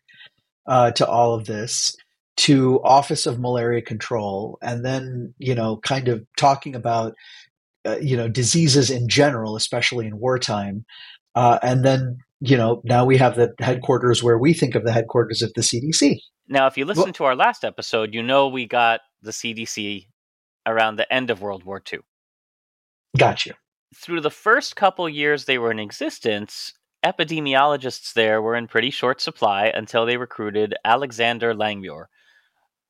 uh, 0.67 0.91
to 0.91 1.07
all 1.07 1.33
of 1.33 1.45
this, 1.45 1.95
to 2.37 2.81
Office 2.83 3.25
of 3.25 3.39
Malaria 3.39 3.81
Control, 3.81 4.57
and 4.61 4.85
then 4.85 5.33
you 5.37 5.55
know, 5.55 5.77
kind 5.77 6.07
of 6.07 6.25
talking 6.37 6.75
about 6.75 7.15
uh, 7.85 7.97
you 8.01 8.15
know 8.15 8.27
diseases 8.27 8.89
in 8.89 9.07
general, 9.07 9.55
especially 9.55 10.07
in 10.07 10.19
wartime, 10.19 10.85
uh, 11.35 11.59
and 11.61 11.83
then 11.83 12.17
you 12.39 12.57
know 12.57 12.81
now 12.85 13.05
we 13.05 13.17
have 13.17 13.35
the 13.35 13.53
headquarters 13.59 14.23
where 14.23 14.37
we 14.37 14.53
think 14.53 14.75
of 14.75 14.83
the 14.83 14.91
headquarters 14.91 15.41
of 15.41 15.53
the 15.53 15.61
CDC. 15.61 16.19
Now, 16.47 16.65
if 16.65 16.77
you 16.77 16.85
listen 16.85 17.03
Well- 17.03 17.13
to 17.13 17.23
our 17.25 17.35
last 17.35 17.63
episode, 17.63 18.13
you 18.13 18.23
know 18.23 18.47
we 18.47 18.65
got 18.65 19.01
the 19.21 19.31
CDC 19.31 20.07
around 20.69 20.95
the 20.95 21.11
end 21.11 21.29
of 21.29 21.41
World 21.41 21.63
War 21.63 21.81
II. 21.91 21.99
Got 23.17 23.45
you. 23.45 23.53
through 23.95 24.21
the 24.21 24.29
first 24.29 24.75
couple 24.75 25.09
years 25.09 25.45
they 25.45 25.57
were 25.57 25.71
in 25.71 25.79
existence, 25.79 26.73
epidemiologists 27.03 28.13
there 28.13 28.41
were 28.41 28.55
in 28.55 28.67
pretty 28.67 28.91
short 28.91 29.21
supply 29.21 29.67
until 29.67 30.05
they 30.05 30.17
recruited 30.17 30.75
Alexander 30.85 31.53
Langmuir 31.53 32.05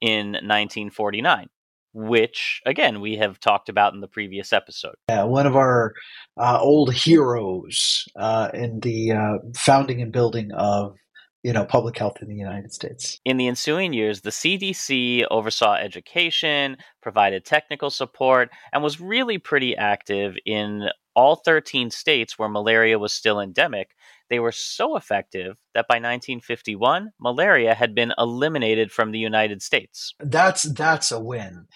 in 0.02 0.32
1949, 0.32 1.48
which, 1.94 2.62
again, 2.66 3.02
we 3.02 3.18
have 3.18 3.40
talked 3.40 3.70
about 3.70 3.94
in 3.94 4.02
the 4.02 4.08
previous 4.08 4.52
episode. 4.52 4.96
Yeah, 5.10 5.24
one 5.24 5.48
of 5.48 5.56
our 5.56 5.94
uh, 6.38 6.60
old 6.60 6.94
heroes 6.94 8.08
uh, 8.16 8.50
in 8.54 8.80
the 8.80 9.12
uh, 9.12 9.38
founding 9.56 10.02
and 10.02 10.12
building 10.12 10.52
of 10.52 10.96
you 11.44 11.54
know 11.54 11.66
public 11.66 11.98
health 11.98 12.18
in 12.22 12.28
the 12.28 12.36
United 12.36 12.74
States. 12.74 13.20
In 13.26 13.38
the 13.38 13.48
ensuing 13.48 13.94
years, 13.94 14.22
the 14.22 14.30
CDC 14.30 15.26
oversaw 15.32 15.76
education, 15.76 16.78
provided 17.02 17.46
technical 17.46 17.90
support, 17.90 18.50
and 18.74 18.84
was 18.84 19.00
really 19.00 19.38
pretty 19.38 19.76
active 19.76 20.36
in 20.46 20.90
all 21.16 21.36
13 21.36 21.90
states 21.92 22.38
where 22.38 22.50
malaria 22.50 23.00
was 23.00 23.14
still 23.14 23.40
endemic. 23.40 23.96
They 24.30 24.40
were 24.40 24.52
so 24.52 24.96
effective 24.96 25.58
that 25.74 25.88
by 25.88 25.96
1951, 25.96 27.12
malaria 27.20 27.74
had 27.74 27.96
been 27.96 28.14
eliminated 28.18 28.92
from 28.92 29.12
the 29.12 29.20
United 29.20 29.62
States. 29.62 30.14
That's 30.20 30.64
that's 30.64 31.12
a 31.12 31.20
win. 31.20 31.68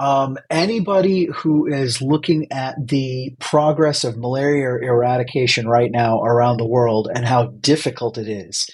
Um, 0.00 0.38
anybody 0.50 1.26
who 1.26 1.66
is 1.66 2.02
looking 2.02 2.50
at 2.50 2.74
the 2.88 3.36
progress 3.38 4.02
of 4.02 4.16
malaria 4.16 4.88
eradication 4.88 5.68
right 5.68 5.90
now 5.90 6.20
around 6.20 6.56
the 6.56 6.66
world 6.66 7.08
and 7.14 7.24
how 7.24 7.46
difficult 7.60 8.18
it 8.18 8.28
is, 8.28 8.68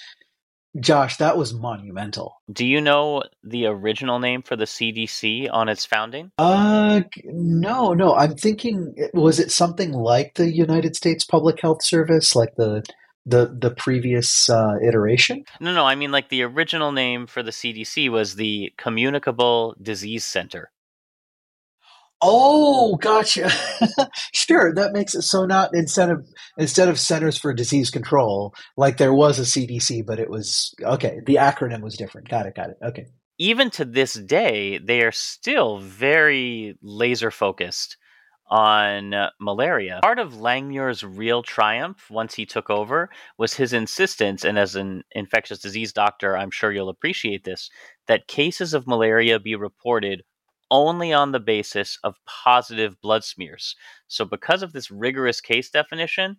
Josh, 0.78 1.16
that 1.16 1.36
was 1.36 1.52
monumental. 1.52 2.40
Do 2.52 2.64
you 2.64 2.80
know 2.80 3.22
the 3.42 3.66
original 3.66 4.20
name 4.20 4.42
for 4.42 4.54
the 4.54 4.66
CDC 4.66 5.48
on 5.52 5.68
its 5.68 5.84
founding? 5.84 6.30
Uh, 6.38 7.02
no, 7.24 7.92
no. 7.92 8.14
I'm 8.14 8.36
thinking, 8.36 8.94
was 9.12 9.40
it 9.40 9.50
something 9.50 9.92
like 9.92 10.34
the 10.34 10.50
United 10.50 10.94
States 10.94 11.24
Public 11.24 11.60
Health 11.60 11.82
Service, 11.82 12.36
like 12.36 12.54
the 12.56 12.84
the 13.26 13.54
the 13.58 13.70
previous 13.70 14.48
uh, 14.48 14.74
iteration? 14.86 15.44
No, 15.60 15.74
no, 15.74 15.84
I 15.84 15.96
mean 15.96 16.12
like 16.12 16.28
the 16.28 16.42
original 16.42 16.92
name 16.92 17.26
for 17.26 17.42
the 17.42 17.50
CDC 17.50 18.08
was 18.08 18.36
the 18.36 18.72
Communicable 18.76 19.74
Disease 19.82 20.24
Center. 20.24 20.70
Oh, 22.22 22.96
gotcha. 22.96 23.50
sure, 24.32 24.74
that 24.74 24.92
makes 24.92 25.14
it 25.14 25.22
so. 25.22 25.46
Not 25.46 25.70
instead 25.74 26.10
of 26.10 26.26
instead 26.58 26.88
of 26.88 26.98
Centers 26.98 27.38
for 27.38 27.54
Disease 27.54 27.90
Control, 27.90 28.54
like 28.76 28.98
there 28.98 29.14
was 29.14 29.38
a 29.38 29.42
CDC, 29.42 30.04
but 30.04 30.18
it 30.18 30.28
was 30.28 30.74
okay. 30.82 31.20
The 31.26 31.36
acronym 31.36 31.82
was 31.82 31.96
different. 31.96 32.28
Got 32.28 32.46
it. 32.46 32.54
Got 32.54 32.70
it. 32.70 32.76
Okay. 32.82 33.06
Even 33.38 33.70
to 33.70 33.86
this 33.86 34.14
day, 34.14 34.78
they 34.78 35.00
are 35.00 35.12
still 35.12 35.78
very 35.78 36.76
laser 36.82 37.30
focused 37.30 37.96
on 38.50 39.14
malaria. 39.40 40.00
Part 40.02 40.18
of 40.18 40.34
Langmuir's 40.34 41.04
real 41.04 41.42
triumph 41.42 42.10
once 42.10 42.34
he 42.34 42.44
took 42.44 42.68
over 42.68 43.08
was 43.38 43.54
his 43.54 43.72
insistence, 43.72 44.44
and 44.44 44.58
as 44.58 44.74
an 44.74 45.04
infectious 45.12 45.60
disease 45.60 45.92
doctor, 45.92 46.36
I'm 46.36 46.50
sure 46.50 46.72
you'll 46.72 46.88
appreciate 46.88 47.44
this, 47.44 47.70
that 48.08 48.26
cases 48.26 48.74
of 48.74 48.86
malaria 48.86 49.38
be 49.38 49.54
reported 49.54 50.22
only 50.70 51.12
on 51.12 51.32
the 51.32 51.40
basis 51.40 51.98
of 52.04 52.14
positive 52.26 53.00
blood 53.00 53.24
smears. 53.24 53.74
So, 54.06 54.24
because 54.24 54.62
of 54.62 54.72
this 54.72 54.90
rigorous 54.90 55.40
case 55.40 55.70
definition, 55.70 56.36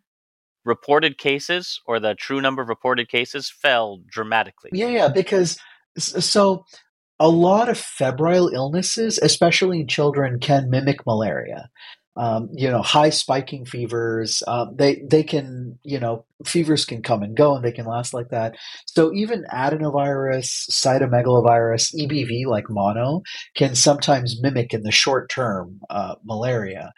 reported 0.65 1.17
cases 1.17 1.79
or 1.85 1.99
the 1.99 2.15
true 2.15 2.41
number 2.41 2.61
of 2.61 2.69
reported 2.69 3.09
cases 3.09 3.49
fell 3.49 4.01
dramatically. 4.09 4.69
Yeah, 4.73 4.87
yeah. 4.87 5.07
Because 5.07 5.57
so 5.97 6.65
a 7.19 7.29
lot 7.29 7.69
of 7.69 7.77
febrile 7.77 8.49
illnesses, 8.49 9.19
especially 9.21 9.81
in 9.81 9.87
children, 9.87 10.39
can 10.39 10.69
mimic 10.69 11.05
malaria. 11.05 11.69
Um, 12.17 12.49
you 12.53 12.69
know, 12.69 12.81
high 12.81 13.09
spiking 13.09 13.65
fevers. 13.65 14.43
Um, 14.45 14.75
they 14.75 15.01
they 15.09 15.23
can 15.23 15.79
you 15.83 15.99
know 15.99 16.25
fevers 16.45 16.85
can 16.85 17.01
come 17.01 17.23
and 17.23 17.37
go 17.37 17.55
and 17.55 17.63
they 17.63 17.71
can 17.71 17.85
last 17.85 18.13
like 18.13 18.29
that. 18.29 18.55
So 18.85 19.13
even 19.13 19.45
adenovirus, 19.53 20.69
cytomegalovirus, 20.69 21.95
EBV 21.95 22.45
like 22.47 22.69
mono 22.69 23.21
can 23.55 23.75
sometimes 23.75 24.41
mimic 24.41 24.73
in 24.73 24.83
the 24.83 24.91
short 24.91 25.29
term 25.29 25.79
uh, 25.89 26.15
malaria. 26.23 26.91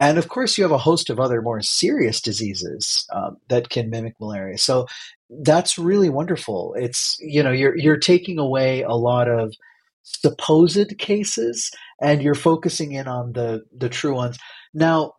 and 0.00 0.18
of 0.18 0.28
course, 0.28 0.58
you 0.58 0.64
have 0.64 0.72
a 0.72 0.78
host 0.78 1.10
of 1.10 1.18
other 1.18 1.42
more 1.42 1.60
serious 1.62 2.20
diseases 2.20 3.06
um, 3.12 3.38
that 3.48 3.70
can 3.70 3.90
mimic 3.90 4.14
malaria. 4.20 4.58
So 4.58 4.86
that's 5.30 5.78
really 5.78 6.08
wonderful. 6.08 6.74
It's 6.78 7.16
you 7.20 7.42
know 7.42 7.52
you're 7.52 7.76
you're 7.76 7.96
taking 7.96 8.38
away 8.38 8.82
a 8.82 8.94
lot 8.94 9.28
of 9.28 9.54
supposed 10.02 10.96
cases 10.98 11.70
and 12.00 12.22
you're 12.22 12.34
focusing 12.34 12.92
in 12.92 13.08
on 13.08 13.32
the 13.32 13.62
the 13.76 13.88
true 13.88 14.14
ones. 14.14 14.38
Now, 14.74 15.14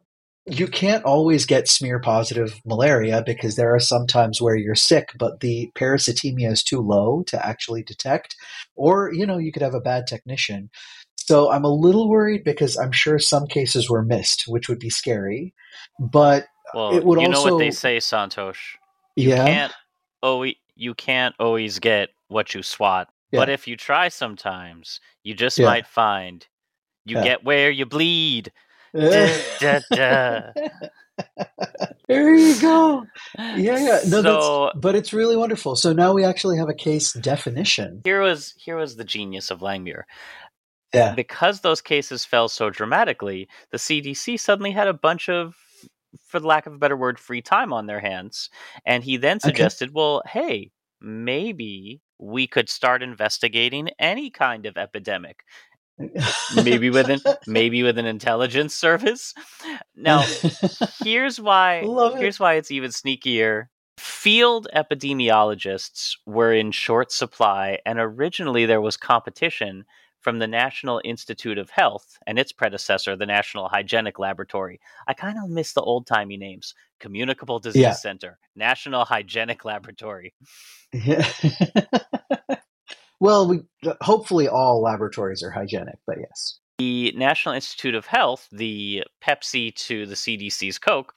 you 0.46 0.68
can't 0.68 1.04
always 1.04 1.46
get 1.46 1.68
smear 1.68 2.00
positive 2.00 2.60
malaria 2.66 3.22
because 3.26 3.56
there 3.56 3.74
are 3.74 3.80
some 3.80 4.08
times 4.08 4.42
where 4.42 4.56
you're 4.56 4.76
sick, 4.76 5.10
but 5.18 5.42
the 5.42 5.72
parasitemia 5.76 6.52
is 6.52 6.64
too 6.64 6.82
low 6.82 7.24
to 7.28 7.46
actually 7.46 7.84
detect, 7.84 8.36
or 8.76 9.12
you 9.14 9.26
know 9.26 9.38
you 9.38 9.52
could 9.52 9.62
have 9.62 9.76
a 9.76 9.82
bad 9.82 10.08
technician. 10.08 10.70
So 11.18 11.52
I'm 11.52 11.64
a 11.64 11.74
little 11.74 12.10
worried 12.10 12.44
because 12.44 12.76
I'm 12.78 12.92
sure 12.92 13.20
some 13.20 13.46
cases 13.46 13.90
were 13.90 14.04
missed, 14.04 14.46
which 14.48 14.68
would 14.68 14.80
be 14.80 14.90
scary. 14.90 15.54
But 16.00 16.48
well, 16.74 16.98
it 16.98 17.04
would 17.04 17.22
you 17.22 17.28
also, 17.28 17.50
know 17.50 17.56
what 17.56 17.60
they 17.60 17.72
say, 17.72 17.98
Santhosh. 17.98 18.76
You 19.16 19.30
yeah, 19.30 19.46
can't 19.46 19.74
always 20.24 20.56
you 20.76 20.94
can't 20.96 21.36
always 21.40 21.80
get 21.80 22.10
what 22.30 22.54
you 22.56 22.64
swat. 22.64 23.10
Yeah. 23.32 23.42
But 23.42 23.50
if 23.50 23.68
you 23.68 23.76
try 23.78 24.08
sometimes, 24.08 25.00
you 25.24 25.36
just 25.36 25.60
Yeah. 25.60 25.66
might 25.66 25.86
find 25.86 26.48
you 27.06 27.18
Yeah. 27.18 27.24
get 27.24 27.44
where 27.44 27.70
you 27.72 27.86
bleed. 27.86 28.52
Da, 28.96 29.02
eh. 29.12 29.42
da, 29.60 29.80
da. 29.92 30.42
there 32.08 32.34
you 32.36 32.60
go. 32.62 33.06
Yeah, 33.38 33.56
yeah. 33.78 34.00
No, 34.08 34.22
so 34.22 34.70
that's, 34.74 34.80
but 34.80 34.96
it's 34.96 35.14
really 35.14 35.36
wonderful. 35.36 35.76
So 35.76 35.94
now 35.94 36.14
we 36.14 36.24
actually 36.24 36.58
have 36.58 36.70
a 36.70 36.74
case 36.74 37.14
definition. 37.14 38.02
here 38.04 38.22
was 38.22 38.54
here 38.58 38.78
was 38.78 38.96
the 38.96 39.04
genius 39.04 39.52
of 39.52 39.60
Langmuir. 39.62 40.04
Yeah. 40.94 41.14
Because 41.14 41.62
those 41.62 41.82
cases 41.82 42.26
fell 42.26 42.50
so 42.50 42.70
dramatically, 42.72 43.48
the 43.72 43.78
CDC 43.78 44.40
suddenly 44.40 44.72
had 44.72 44.88
a 44.88 44.94
bunch 44.94 45.30
of 45.30 45.56
for 46.26 46.40
the 46.40 46.48
lack 46.48 46.66
of 46.66 46.74
a 46.74 46.78
better 46.78 46.98
word, 46.98 47.20
free 47.20 47.42
time 47.42 47.72
on 47.72 47.86
their 47.86 48.00
hands. 48.00 48.50
And 48.86 49.04
he 49.04 49.18
then 49.18 49.38
Okay. 49.38 49.50
suggested, 49.50 49.92
well, 49.94 50.24
hey, 50.26 50.72
maybe 51.00 52.02
we 52.18 52.48
could 52.48 52.70
start 52.70 53.04
investigating 53.04 53.90
any 54.00 54.32
kind 54.32 54.66
of 54.66 54.78
epidemic. 54.78 55.44
Maybe 56.56 56.90
with 56.90 57.10
an 57.10 57.20
maybe 57.48 57.84
with 57.84 57.98
an 57.98 58.06
intelligence 58.06 58.76
service. 58.76 59.34
Now, 59.96 60.24
here's 61.04 61.40
why 61.40 61.82
here's 62.20 62.40
why 62.40 62.56
it's 62.56 62.72
even 62.72 62.92
sneakier. 62.92 63.68
Field 63.98 64.68
epidemiologists 64.74 66.16
were 66.26 66.54
in 66.54 66.72
short 66.72 67.12
supply, 67.12 67.80
and 67.86 68.00
originally 68.00 68.66
there 68.66 68.82
was 68.82 68.96
competition 68.96 69.84
from 70.22 70.40
the 70.40 70.48
National 70.48 71.02
Institute 71.04 71.58
of 71.58 71.70
Health 71.70 72.18
and 72.28 72.38
its 72.38 72.52
predecessor, 72.52 73.16
the 73.16 73.26
National 73.26 73.70
Hygienic 73.70 74.20
Laboratory. 74.20 74.80
I 75.08 75.14
kind 75.14 75.38
of 75.42 75.50
miss 75.50 75.74
the 75.74 75.82
old 75.82 76.08
timey 76.08 76.38
names 76.38 76.74
Communicable 77.00 77.60
Disease 77.60 77.82
Yeah. 77.82 77.94
Center, 77.94 78.38
National 78.56 79.06
Hygienic 79.06 79.66
Laboratory. 79.66 80.34
Yeah. 80.92 81.24
Well, 83.20 83.48
we 83.48 83.62
hopefully 84.02 84.48
all 84.48 84.82
laboratories 84.82 85.44
are 85.44 85.52
hygienic, 85.52 85.98
but 86.06 86.18
yes. 86.20 86.60
The 86.78 87.12
National 87.12 87.56
Institute 87.56 87.94
of 87.96 88.06
Health, 88.06 88.48
the 88.52 89.04
Pepsi 89.22 89.76
to 89.76 90.06
the 90.06 90.16
CDC's 90.16 90.78
Coke, 90.80 91.14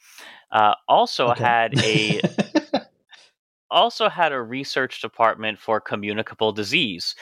uh, 0.50 0.74
also 0.88 1.30
Okay. 1.30 1.44
had 1.44 1.74
a 1.82 2.20
also 3.70 4.08
had 4.08 4.32
a 4.32 4.42
research 4.42 5.00
department 5.00 5.58
for 5.58 5.80
communicable 5.80 6.52
disease. 6.52 7.14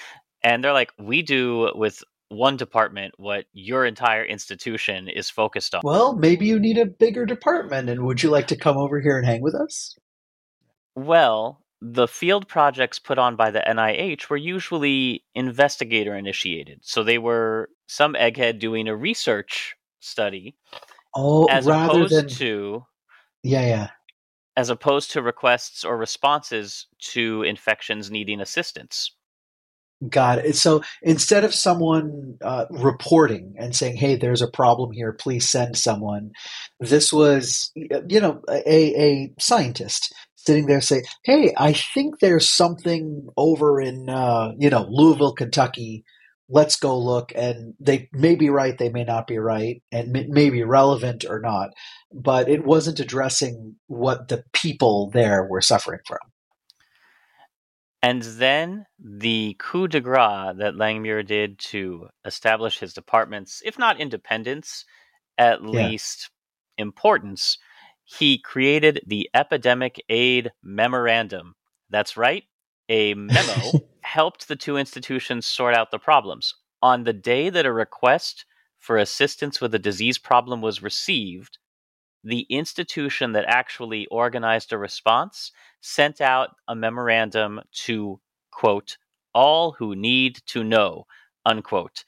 And 0.43 0.65
they're 0.65 0.73
like, 0.73 0.91
we 0.99 1.23
do 1.23 1.71
with 1.75 2.03
one 2.31 2.57
department 2.57 3.13
what 3.19 3.45
your 3.53 3.85
entire 3.85 4.25
institution 4.25 5.09
is 5.09 5.29
focused 5.29 5.75
on. 5.75 5.83
well, 5.85 6.17
maybe 6.17 6.47
you 6.47 6.59
need 6.59 6.79
a 6.79 6.87
bigger 6.87 7.27
department, 7.27 7.91
and 7.91 8.05
would 8.07 8.23
you 8.23 8.31
like 8.31 8.47
to 8.49 8.57
come 8.57 8.79
over 8.79 9.01
here 9.01 9.19
and 9.19 9.27
hang 9.27 9.43
with 9.43 9.55
us? 9.55 9.97
Well, 10.95 11.60
the 11.81 12.07
field 12.07 12.47
projects 12.47 12.99
put 12.99 13.19
on 13.19 13.37
by 13.37 13.51
the 13.51 13.63
NIH 13.67 14.29
were 14.29 14.37
usually 14.37 15.25
investigator 15.35 16.15
initiated. 16.15 16.81
So 16.83 17.03
they 17.03 17.19
were 17.19 17.71
some 17.87 18.15
egghead 18.15 18.59
doing 18.59 18.87
a 18.89 18.97
research 18.97 19.75
study 20.01 20.55
Oh, 21.15 21.47
as 21.47 21.67
rather 21.67 21.91
opposed 21.91 22.15
than 22.15 22.29
to 22.29 22.85
yeah, 23.43 23.67
yeah. 23.67 23.89
as 24.57 24.71
opposed 24.71 25.13
to 25.13 25.23
requests 25.23 25.85
or 25.85 25.97
responses 25.97 26.87
to 27.13 27.43
infections 27.43 28.11
needing 28.11 28.41
assistance. 28.41 29.13
Got 30.09 30.39
it. 30.39 30.57
So 30.57 30.83
instead 31.03 31.45
of 31.45 31.55
someone 31.55 32.39
uh, 32.43 32.67
reporting 32.71 33.55
and 33.59 33.77
saying, 33.77 33.97
"Hey, 33.97 34.17
there's 34.17 34.41
a 34.41 34.49
problem 34.49 34.93
here. 34.93 35.13
Please 35.13 35.47
send 35.49 35.77
someone," 35.77 36.31
this 36.79 37.13
was, 37.13 37.71
you 37.75 38.21
know, 38.21 38.41
a 38.49 39.03
a 39.03 39.35
scientist 39.39 40.15
sitting 40.45 40.67
there 40.67 40.81
saying, 40.81 41.05
"Hey, 41.25 41.55
I 41.59 41.73
think 41.75 42.21
there's 42.21 42.49
something 42.49 43.29
over 43.37 43.81
in, 43.81 44.09
uh, 44.11 44.53
you 44.59 44.71
know, 44.71 44.87
Louisville, 44.91 45.35
Kentucky. 45.35 46.05
Let's 46.49 46.77
go 46.79 46.99
look." 46.99 47.33
And 47.37 47.75
they 47.81 48.09
may 48.13 48.35
be 48.37 48.51
right, 48.51 48.79
they 48.79 48.91
may 48.91 49.05
not 49.05 49.27
be 49.27 49.39
right, 49.39 49.83
and 49.93 50.13
may, 50.13 50.27
may 50.29 50.51
be 50.51 50.65
relevant 50.65 51.25
or 51.29 51.41
not. 51.41 51.71
But 52.13 52.49
it 52.49 52.65
wasn't 52.65 53.01
addressing 53.01 53.77
what 53.89 54.29
the 54.29 54.45
people 54.53 55.11
there 55.11 55.45
were 55.45 55.63
suffering 55.63 56.01
from. 56.07 56.19
And 58.03 58.23
then 58.23 58.87
the 58.99 59.57
coup 59.59 59.89
de 59.89 60.01
grace 60.01 60.55
that 60.59 60.75
Langmuir 60.77 61.27
did 61.27 61.59
to 61.61 62.09
establish 62.25 62.79
his 62.81 62.95
department's, 62.95 63.63
if 63.65 63.79
not 63.79 64.01
independence, 64.01 64.87
at 65.39 65.65
Yeah. 65.73 65.93
least 65.93 66.31
importance, 66.79 67.59
he 68.19 68.39
created 68.39 69.03
the 69.07 69.31
Epidemic 69.35 70.03
Aid 70.09 70.53
Memorandum. 70.63 71.55
That's 71.91 72.17
right, 72.17 72.45
a 72.89 73.15
memo 73.15 73.79
helped 74.03 74.49
the 74.49 74.57
two 74.57 74.77
institutions 74.77 75.47
sort 75.47 75.75
out 75.75 75.91
the 75.91 75.99
problems. 75.99 76.55
On 76.83 77.05
the 77.05 77.13
day 77.15 77.51
that 77.51 77.67
a 77.67 77.73
request 77.73 78.47
for 78.79 78.99
assistance 78.99 79.61
with 79.61 79.75
a 79.75 79.79
disease 79.79 80.19
problem 80.19 80.63
was 80.63 80.83
received, 80.83 81.59
the 82.25 82.43
institution 82.51 83.33
that 83.33 83.47
actually 83.49 84.07
organized 84.09 84.73
a 84.73 84.79
response 84.79 85.53
sent 85.81 86.21
out 86.21 86.51
a 86.69 86.75
memorandum 86.75 87.61
to 87.73 88.21
quote 88.53 88.99
all 89.35 89.73
who 89.73 89.95
need 89.97 90.39
to 90.47 90.65
know 90.65 91.07
unquote 91.47 92.05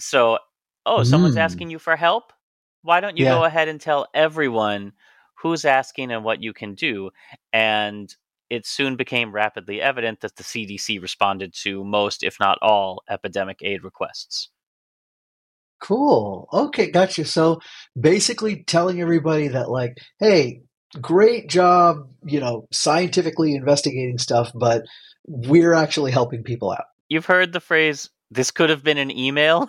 so 0.00 0.38
oh 0.86 1.02
someone's 1.02 1.36
Mm. 1.36 1.42
asking 1.44 1.70
you 1.70 1.78
for 1.78 1.96
help 1.96 2.32
why 2.82 3.00
don't 3.00 3.16
you 3.18 3.24
Yeah. 3.24 3.30
go 3.34 3.44
ahead 3.44 3.68
and 3.68 3.80
tell 3.80 4.06
everyone 4.14 4.92
who's 5.42 5.64
asking 5.64 6.10
and 6.10 6.24
what 6.24 6.42
you 6.42 6.52
can 6.52 6.74
do 6.74 7.10
and 7.52 8.16
it 8.50 8.66
soon 8.66 8.96
became 8.96 9.32
rapidly 9.32 9.80
evident 9.80 10.20
that 10.20 10.36
the 10.36 10.42
CDC 10.42 11.00
responded 11.00 11.54
to 11.54 11.84
most 11.84 12.22
if 12.22 12.36
not 12.40 12.58
all 12.62 13.02
epidemic 13.08 13.58
aid 13.62 13.82
requests 13.84 14.48
Cool. 15.82 16.48
Okay, 16.52 16.92
gotcha. 16.92 17.24
So 17.24 17.60
basically 18.00 18.62
telling 18.62 19.00
everybody 19.00 19.48
that 19.48 19.68
like, 19.68 19.98
hey, 20.20 20.62
great 21.00 21.48
job, 21.50 22.08
you 22.24 22.38
know, 22.38 22.68
scientifically 22.70 23.56
investigating 23.56 24.18
stuff, 24.18 24.52
but 24.54 24.84
we're 25.26 25.74
actually 25.74 26.12
helping 26.12 26.44
people 26.44 26.70
out. 26.70 26.84
you've 27.08 27.26
heard 27.26 27.52
the 27.52 27.60
phrase 27.60 28.10
this 28.30 28.52
could 28.52 28.70
have 28.70 28.84
been 28.84 28.98
an 28.98 29.10
email 29.10 29.66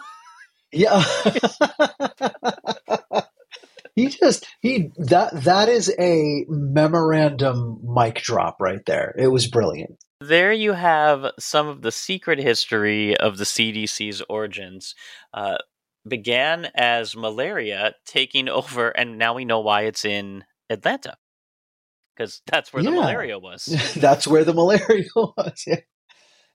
Yeah. 0.71 1.03
he 3.95 4.07
just 4.07 4.47
he 4.61 4.91
that 4.97 5.43
that 5.43 5.69
is 5.69 5.93
a 5.99 6.45
memorandum 6.47 7.79
mic 7.83 8.15
drop 8.15 8.57
right 8.59 8.85
there. 8.85 9.13
It 9.17 9.27
was 9.27 9.47
brilliant. 9.47 10.03
There 10.21 10.53
you 10.53 10.73
have 10.73 11.31
some 11.37 11.67
of 11.67 11.81
the 11.81 11.91
secret 11.91 12.39
history 12.39 13.17
of 13.17 13.37
the 13.37 13.43
CDC's 13.43 14.21
origins. 14.29 14.95
Uh, 15.33 15.57
began 16.07 16.67
as 16.75 17.15
malaria 17.15 17.95
taking 18.05 18.49
over, 18.49 18.89
and 18.89 19.17
now 19.17 19.33
we 19.33 19.45
know 19.45 19.59
why 19.59 19.81
it's 19.83 20.05
in 20.05 20.43
Atlanta. 20.69 21.17
Because 22.15 22.41
that's 22.47 22.71
where 22.73 22.83
the 22.83 22.91
malaria 22.91 23.39
was. 23.39 23.65
That's 23.95 24.27
where 24.27 24.43
the 24.43 24.53
malaria 24.53 25.05
was. 25.15 25.63
Yeah. 25.65 25.79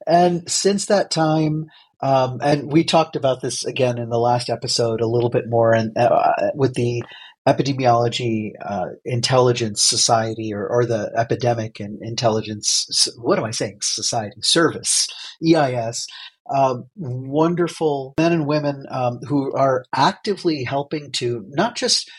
And 0.06 0.48
since 0.48 0.86
that 0.86 1.10
time, 1.10 1.66
um, 2.00 2.38
and 2.40 2.70
we 2.70 2.84
talked 2.84 3.16
about 3.16 3.42
this 3.42 3.64
again 3.64 3.98
in 3.98 4.08
the 4.08 4.18
last 4.18 4.48
episode 4.48 5.00
a 5.00 5.08
little 5.08 5.30
bit 5.30 5.48
more, 5.48 5.74
and 5.74 5.96
uh, 5.98 6.32
with 6.54 6.74
the 6.74 7.02
epidemiology 7.48 8.52
uh, 8.64 8.88
intelligence 9.04 9.82
society 9.82 10.52
or, 10.52 10.66
or 10.66 10.84
the 10.84 11.10
epidemic 11.16 11.80
and 11.80 11.98
intelligence 12.02 13.08
what 13.16 13.38
am 13.38 13.44
i 13.44 13.50
saying? 13.50 13.78
Society 13.80 14.40
service 14.42 15.08
eis 15.42 16.06
um, 16.54 16.84
wonderful 16.96 18.14
men 18.18 18.32
and 18.32 18.46
women 18.46 18.84
um, 18.90 19.20
who 19.26 19.52
are 19.54 19.84
actively 19.94 20.64
helping 20.64 21.10
to 21.12 21.44
not 21.48 21.76
just 21.76 22.10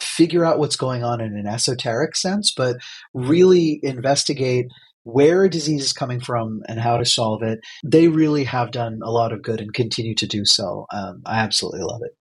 figure 0.00 0.44
out 0.44 0.58
what's 0.58 0.76
going 0.76 1.02
on 1.02 1.20
in 1.20 1.36
an 1.36 1.46
esoteric 1.46 2.14
sense 2.14 2.52
but 2.52 2.76
really 3.12 3.80
investigate 3.82 4.66
where 5.02 5.44
a 5.44 5.50
disease 5.50 5.84
is 5.84 5.92
coming 5.92 6.20
from 6.20 6.62
and 6.68 6.80
how 6.80 6.96
to 6.96 7.04
solve 7.04 7.40
it. 7.42 7.60
They 7.84 8.08
really 8.08 8.42
have 8.42 8.72
done 8.72 8.98
a 9.04 9.10
lot 9.10 9.32
of 9.32 9.40
good 9.40 9.60
and 9.60 9.72
continue 9.72 10.16
to 10.16 10.26
do 10.26 10.44
so. 10.44 10.86
Um, 10.92 11.22
i 11.24 11.38
absolutely 11.38 11.82
love 11.82 12.00
it 12.04 12.16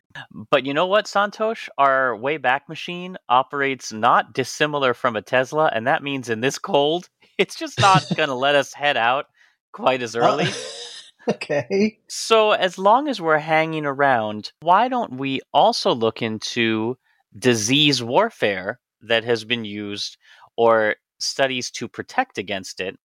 But 0.52 0.66
you 0.66 0.74
know 0.74 0.88
what, 0.88 1.06
Santhosh? 1.06 1.70
Our 1.78 2.18
Wayback 2.18 2.62
Machine 2.70 3.18
operates 3.30 3.94
not 3.94 4.34
dissimilar 4.34 4.94
from 4.94 5.16
a 5.16 5.22
Tesla, 5.22 5.72
and 5.74 5.88
that 5.88 6.04
means 6.04 6.30
in 6.30 6.42
this 6.42 6.60
cold, 6.60 7.10
it's 7.38 7.56
just 7.56 7.80
not 7.80 8.06
going 8.16 8.30
to 8.30 8.36
let 8.36 8.56
us 8.56 8.74
head 8.74 8.98
out 8.98 9.28
quite 9.74 10.02
as 10.02 10.16
early. 10.16 10.48
Uh, 10.48 10.54
okay. 11.32 12.00
So, 12.10 12.52
as 12.52 12.78
long 12.78 13.08
as 13.08 13.22
we're 13.22 13.40
hanging 13.40 13.86
around, 13.86 14.52
why 14.62 14.88
don't 14.90 15.18
we 15.18 15.42
also 15.54 15.94
look 15.96 16.22
into 16.22 16.98
disease 17.38 18.04
warfare 18.04 18.80
that 19.02 19.24
has 19.26 19.46
been 19.46 19.66
used 19.66 20.18
or 20.58 20.96
studies 21.20 21.72
to 21.72 21.88
protect 21.88 22.38
against 22.38 22.80
it 22.82 22.98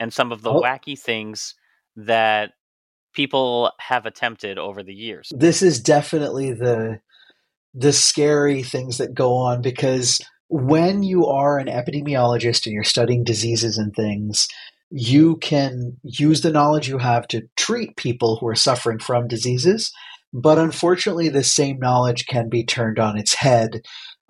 and 0.00 0.12
some 0.12 0.32
of 0.32 0.42
the 0.42 0.52
Oh. 0.52 0.60
wacky 0.62 0.98
things 0.98 1.54
that 1.96 2.52
people 3.16 3.72
have 3.80 4.06
attempted 4.06 4.58
over 4.58 4.82
the 4.82 4.94
years? 4.94 5.32
This 5.34 5.62
is 5.62 5.80
definitely 5.80 6.52
the 6.52 7.00
the 7.74 7.92
scary 7.92 8.62
things 8.62 8.98
that 8.98 9.12
go 9.12 9.34
on 9.34 9.60
because 9.60 10.20
when 10.48 11.02
you 11.02 11.26
are 11.26 11.58
an 11.58 11.66
epidemiologist 11.66 12.64
and 12.64 12.72
you're 12.72 12.84
studying 12.84 13.22
diseases 13.24 13.76
and 13.76 13.94
things, 13.94 14.48
you 14.90 15.36
can 15.38 15.96
use 16.02 16.40
the 16.40 16.52
knowledge 16.52 16.88
you 16.88 16.98
have 16.98 17.26
to 17.28 17.42
treat 17.56 17.96
people 17.96 18.36
who 18.36 18.46
are 18.46 18.54
suffering 18.54 18.98
from 18.98 19.28
diseases. 19.28 19.92
But 20.32 20.58
unfortunately, 20.58 21.28
this 21.28 21.52
same 21.52 21.78
knowledge 21.78 22.26
can 22.26 22.48
be 22.48 22.64
turned 22.64 22.98
on 22.98 23.18
its 23.18 23.34
head 23.34 23.82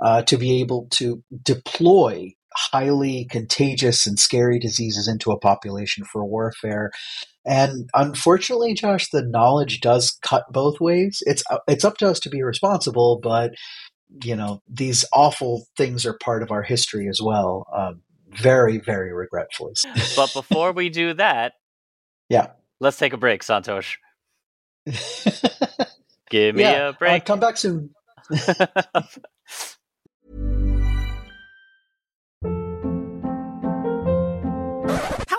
uh, 0.02 0.22
to 0.22 0.36
be 0.36 0.60
able 0.60 0.88
to 0.92 1.22
deploy 1.42 2.34
highly 2.56 3.26
contagious 3.30 4.06
and 4.06 4.18
scary 4.18 4.58
diseases 4.58 5.08
into 5.08 5.30
a 5.30 5.38
population 5.38 6.04
for 6.04 6.24
warfare. 6.24 6.90
And 7.44 7.88
unfortunately, 7.94 8.74
Josh, 8.74 9.10
the 9.10 9.22
knowledge 9.22 9.80
does 9.80 10.18
cut 10.22 10.44
both 10.50 10.80
ways. 10.80 11.22
It's 11.26 11.44
uh, 11.50 11.58
it's 11.68 11.84
up 11.84 11.98
to 11.98 12.08
us 12.08 12.18
to 12.20 12.30
be 12.30 12.42
responsible, 12.42 13.20
but 13.22 13.52
you 14.24 14.34
know 14.34 14.62
these 14.68 15.04
awful 15.12 15.66
things 15.76 16.04
are 16.06 16.18
part 16.22 16.42
of 16.42 16.50
our 16.50 16.62
history 16.62 17.08
as 17.08 17.20
well. 17.22 17.66
Um, 17.74 18.02
very, 18.30 18.78
very 18.78 19.12
regretfully. 19.12 19.74
But 20.16 20.32
before 20.34 20.72
we 20.72 20.88
do 20.88 21.14
that, 21.14 21.52
yeah, 22.28 22.48
let's 22.80 22.98
take 22.98 23.12
a 23.12 23.16
break, 23.16 23.42
Santhosh. 23.42 23.96
Give 26.30 26.56
me 26.56 26.62
yeah. 26.62 26.88
a 26.88 26.92
break. 26.92 27.22
Uh, 27.22 27.24
come 27.24 27.40
back 27.40 27.56
soon. 27.56 27.90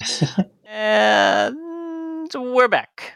and 0.68 1.56
we're 2.34 2.68
back. 2.68 3.14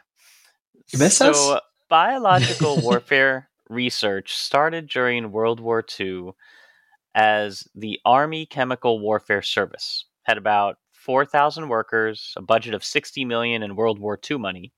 You 0.93 0.99
miss 0.99 1.17
so, 1.17 1.31
us? 1.31 1.61
biological 1.89 2.81
warfare 2.81 3.49
research 3.69 4.37
started 4.37 4.89
during 4.89 5.31
World 5.31 5.61
War 5.61 5.85
II 5.99 6.31
as 7.15 7.69
the 7.75 8.01
Army 8.05 8.47
Chemical 8.47 8.99
Warfare 9.01 9.43
Service. 9.43 10.07
Had 10.23 10.39
about 10.39 10.79
4,000 10.93 11.69
workers, 11.69 12.35
a 12.37 12.43
budget 12.43 12.75
of 12.75 12.85
60 12.85 13.25
million 13.25 13.63
in 13.63 13.77
World 13.77 13.99
War 13.99 14.19
II 14.31 14.39
money. 14.39 14.73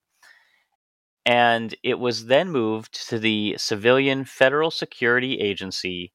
And 1.24 1.74
it 1.84 1.98
was 2.00 2.26
then 2.26 2.50
moved 2.50 3.08
to 3.08 3.18
the 3.18 3.54
Civilian 3.58 4.24
Federal 4.24 4.72
Security 4.72 5.38
Agency, 5.40 6.12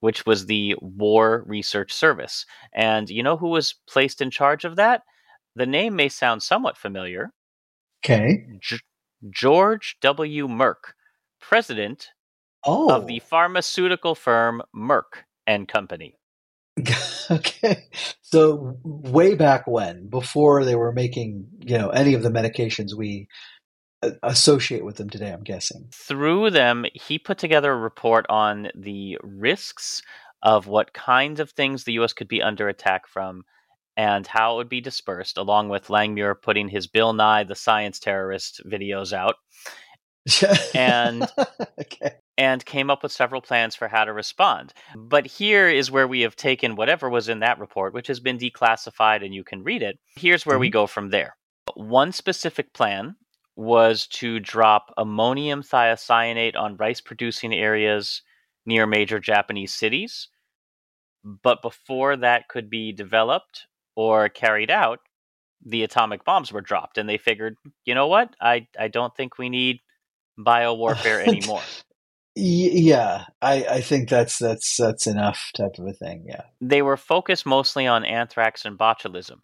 which 0.00 0.26
was 0.26 0.46
the 0.46 0.74
War 0.80 1.44
Research 1.46 1.92
Service. 1.92 2.44
And 2.72 3.08
you 3.08 3.22
know 3.22 3.36
who 3.36 3.48
was 3.48 3.74
placed 3.88 4.20
in 4.20 4.30
charge 4.30 4.64
of 4.64 4.76
that? 4.76 5.02
The 5.56 5.66
name 5.66 5.96
may 5.96 6.08
sound 6.08 6.42
somewhat 6.42 6.76
familiar. 6.76 7.32
Okay. 8.04 8.46
G- 8.60 8.78
George 9.30 9.96
W. 10.00 10.48
Merck, 10.48 10.94
president 11.40 12.10
Oh. 12.64 12.94
of 12.94 13.06
the 13.06 13.20
oh. 13.22 13.26
pharmaceutical 13.26 14.14
firm 14.14 14.62
Merck 14.76 15.24
and 15.46 15.66
Company. 15.66 16.16
okay. 17.30 17.84
So 18.22 18.78
way 18.84 19.34
back 19.34 19.66
when, 19.66 20.08
before 20.08 20.64
they 20.64 20.76
were 20.76 20.92
making, 20.92 21.46
you 21.60 21.78
know, 21.78 21.88
any 21.90 22.14
of 22.14 22.22
the 22.22 22.30
medications 22.30 22.94
we 22.96 23.28
associate 24.22 24.84
with 24.84 24.96
them 24.96 25.10
today, 25.10 25.30
I'm 25.30 25.42
guessing. 25.42 25.88
Through 25.92 26.50
them, 26.50 26.86
he 26.94 27.18
put 27.18 27.38
together 27.38 27.72
a 27.72 27.76
report 27.76 28.26
on 28.28 28.68
the 28.74 29.18
risks 29.22 30.02
of 30.42 30.66
what 30.66 30.92
kinds 30.92 31.40
of 31.40 31.50
things 31.50 31.84
the 31.84 31.92
U.S. 31.94 32.12
could 32.12 32.28
be 32.28 32.42
under 32.42 32.68
attack 32.68 33.06
from 33.06 33.44
and 33.96 34.26
how 34.26 34.54
it 34.54 34.56
would 34.56 34.68
be 34.68 34.80
dispersed, 34.80 35.36
along 35.36 35.68
with 35.68 35.88
Langmuir 35.88 36.34
putting 36.40 36.68
his 36.68 36.86
Bill 36.86 37.12
Nye 37.12 37.44
the 37.44 37.54
Science 37.54 37.98
Terrorist 37.98 38.62
videos 38.66 39.12
out. 39.12 39.36
And- 40.74 41.26
okay. 41.80 42.16
and 42.38 42.64
came 42.64 42.88
up 42.88 43.02
with 43.02 43.12
several 43.12 43.42
plans 43.42 43.74
for 43.74 43.88
how 43.88 44.04
to 44.04 44.12
respond. 44.14 44.72
But 44.96 45.26
here 45.26 45.68
is 45.68 45.90
where 45.90 46.08
we 46.08 46.22
have 46.22 46.36
taken 46.36 46.74
whatever 46.74 47.10
was 47.10 47.28
in 47.28 47.40
that 47.40 47.58
report, 47.58 47.92
which 47.92 48.06
has 48.06 48.20
been 48.20 48.38
declassified 48.38 49.22
and 49.22 49.34
you 49.34 49.44
can 49.44 49.62
read 49.62 49.82
it. 49.82 49.98
Here's 50.16 50.46
where 50.46 50.58
we 50.58 50.68
mm-hmm. 50.68 50.72
go 50.72 50.86
from 50.86 51.10
there. 51.10 51.36
One 51.74 52.12
specific 52.12 52.72
plan 52.72 53.16
was 53.60 54.06
to 54.06 54.40
drop 54.40 54.90
ammonium 54.96 55.62
thiocyanate 55.62 56.56
on 56.56 56.78
rice 56.78 57.02
producing 57.02 57.52
areas 57.52 58.22
near 58.64 58.86
major 58.86 59.20
Japanese 59.20 59.70
cities. 59.70 60.28
But 61.22 61.60
before 61.60 62.16
that 62.16 62.48
could 62.48 62.70
be 62.70 62.90
developed 62.90 63.66
or 63.94 64.30
carried 64.30 64.70
out, 64.70 65.00
the 65.62 65.82
atomic 65.82 66.24
bombs 66.24 66.50
were 66.50 66.62
dropped, 66.62 66.96
and 66.96 67.06
they 67.06 67.18
figured, 67.18 67.56
you 67.84 67.94
know 67.94 68.06
what? 68.06 68.34
I, 68.40 68.66
I 68.78 68.88
don't 68.88 69.14
think 69.14 69.36
we 69.36 69.50
need 69.50 69.80
bio 70.38 70.72
warfare 70.72 71.20
anymore. 71.26 71.60
Yeah, 72.34 73.24
I, 73.42 73.64
I 73.64 73.80
think 73.82 74.08
that's 74.08 74.38
that's 74.38 74.78
that's 74.78 75.06
enough 75.06 75.50
type 75.54 75.78
of 75.78 75.86
a 75.86 75.92
thing. 75.92 76.24
Yeah. 76.26 76.44
they 76.62 76.80
were 76.80 76.96
focused 76.96 77.44
mostly 77.44 77.86
on 77.86 78.06
anthrax 78.06 78.64
and 78.64 78.78
botulism. 78.78 79.40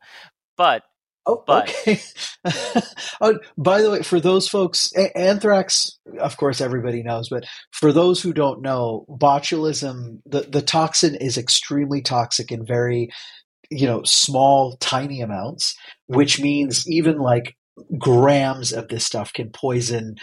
But 0.56 0.84
Oh, 1.26 1.42
But- 1.46 1.68
okay. 1.70 2.00
oh, 3.20 3.38
by 3.58 3.82
the 3.82 3.90
way, 3.90 4.02
for 4.02 4.20
those 4.20 4.48
folks, 4.48 4.92
anthrax, 5.16 5.98
of 6.20 6.36
course, 6.36 6.60
everybody 6.60 7.02
knows, 7.02 7.28
but 7.28 7.44
for 7.72 7.92
those 7.92 8.22
who 8.22 8.32
don't 8.32 8.62
know, 8.62 9.04
botulism, 9.08 10.20
the, 10.24 10.42
the 10.42 10.62
toxin 10.62 11.16
is 11.16 11.36
extremely 11.36 12.00
toxic 12.00 12.52
in 12.52 12.64
very, 12.64 13.08
you 13.70 13.86
know, 13.86 14.02
small, 14.04 14.76
tiny 14.76 15.20
amounts, 15.20 15.74
which 16.06 16.40
means 16.40 16.88
even 16.88 17.18
like 17.18 17.56
grams 17.98 18.72
of 18.72 18.88
this 18.88 19.04
stuff 19.04 19.32
can 19.32 19.50
poison 19.50 20.14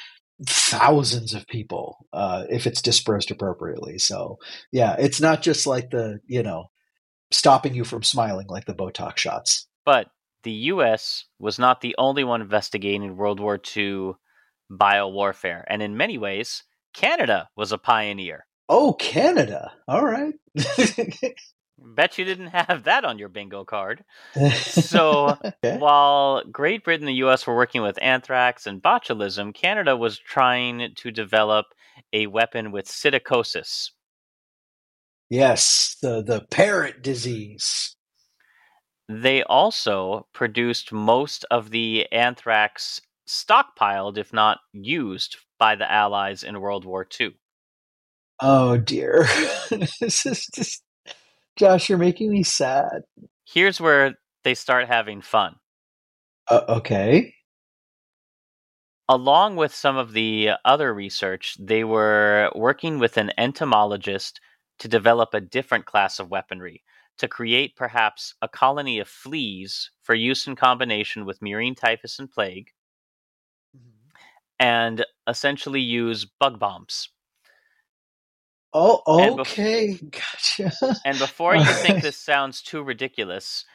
thousands 0.45 1.33
of 1.33 1.45
people 1.47 1.97
uh, 2.13 2.45
if 2.49 2.65
it's 2.65 2.81
dispersed 2.81 3.29
appropriately. 3.29 3.97
So, 3.97 4.37
yeah, 4.71 4.95
it's 4.97 5.19
not 5.21 5.41
just 5.41 5.67
like 5.67 5.89
the, 5.91 6.19
you 6.27 6.43
know, 6.43 6.65
stopping 7.31 7.73
you 7.75 7.83
from 7.83 8.03
smiling 8.03 8.47
like 8.47 8.65
the 8.65 8.73
Botox 8.73 9.17
shots. 9.17 9.67
but 9.85 10.07
the 10.43 10.51
U.S. 10.51 11.25
was 11.39 11.59
not 11.59 11.81
the 11.81 11.95
only 11.97 12.23
one 12.23 12.41
investigating 12.41 13.17
World 13.17 13.39
War 13.39 13.59
II 13.75 14.13
biowarfare, 14.71 15.63
and 15.67 15.81
in 15.81 15.97
many 15.97 16.17
ways, 16.17 16.63
Canada 16.93 17.49
was 17.55 17.71
a 17.71 17.77
pioneer. 17.77 18.45
Oh, 18.69 18.93
Canada. 18.93 19.73
All 19.87 20.05
right. 20.05 20.33
Bet 21.77 22.17
you 22.17 22.23
didn't 22.23 22.47
have 22.47 22.83
that 22.83 23.03
on 23.03 23.19
your 23.19 23.29
bingo 23.29 23.65
card. 23.65 24.03
So, 24.53 25.37
okay. 25.45 25.77
while 25.77 26.43
Great 26.45 26.83
Britain 26.83 27.07
and 27.07 27.15
the 27.15 27.25
US 27.25 27.45
were 27.45 27.55
working 27.55 27.81
with 27.81 28.01
anthrax 28.01 28.65
and 28.65 28.81
botulism, 28.81 29.53
Canada 29.53 29.97
was 29.97 30.17
trying 30.17 30.93
to 30.95 31.11
develop 31.11 31.65
a 32.13 32.27
weapon 32.27 32.71
with 32.71 32.85
psittacosis. 32.85 33.89
Yes, 35.29 35.97
the 36.01 36.21
the 36.21 36.45
parrot 36.51 37.01
disease. 37.01 37.95
They 39.09 39.43
also 39.43 40.27
produced 40.33 40.91
most 40.91 41.45
of 41.51 41.71
the 41.71 42.11
anthrax 42.11 43.01
stockpiled, 43.27 44.17
if 44.17 44.31
not 44.33 44.59
used, 44.71 45.37
by 45.59 45.75
the 45.75 45.89
Allies 45.91 46.43
in 46.43 46.61
World 46.61 46.85
War 46.85 47.07
II. 47.19 47.35
Oh 48.39 48.77
dear. 48.77 49.27
this 49.69 50.25
is 50.25 50.47
just 50.53 50.83
Josh, 51.55 51.89
you're 51.89 51.97
making 51.97 52.31
me 52.31 52.43
sad. 52.43 53.03
Here's 53.45 53.79
where 53.79 54.15
they 54.43 54.55
start 54.55 54.87
having 54.87 55.21
fun. 55.21 55.55
Uh, 56.49 56.61
okay. 56.67 57.33
Along 59.07 59.55
with 59.55 59.75
some 59.75 59.97
of 59.97 60.13
the 60.13 60.51
other 60.65 60.93
research, 60.93 61.55
they 61.59 61.83
were 61.83 62.51
working 62.55 62.99
with 62.99 63.17
an 63.17 63.31
entomologist 63.37 64.39
to 64.79 64.87
develop 64.87 65.33
a 65.33 65.41
different 65.41 65.85
class 65.85 66.19
of 66.19 66.31
weaponry 66.31 66.81
to 67.17 67.27
create 67.27 67.75
perhaps 67.75 68.33
a 68.41 68.47
colony 68.47 68.99
of 68.99 69.07
fleas 69.07 69.91
for 70.01 70.15
use 70.15 70.47
in 70.47 70.55
combination 70.55 71.25
with 71.25 71.39
murine 71.41 71.77
typhus 71.77 72.19
and 72.19 72.31
plague 72.31 72.71
mm-hmm. 73.75 74.09
and 74.59 75.05
essentially 75.27 75.81
use 75.81 76.25
bug 76.25 76.59
bombs. 76.59 77.09
Oh, 78.73 79.01
And 79.07 79.39
okay. 79.39 79.93
Gotcha. 80.09 80.71
And 81.05 81.19
before 81.19 81.55
you 81.55 81.63
think 81.65 82.01
this 82.01 82.17
sounds 82.17 82.61
too 82.61 82.81
ridiculous, 82.81 83.65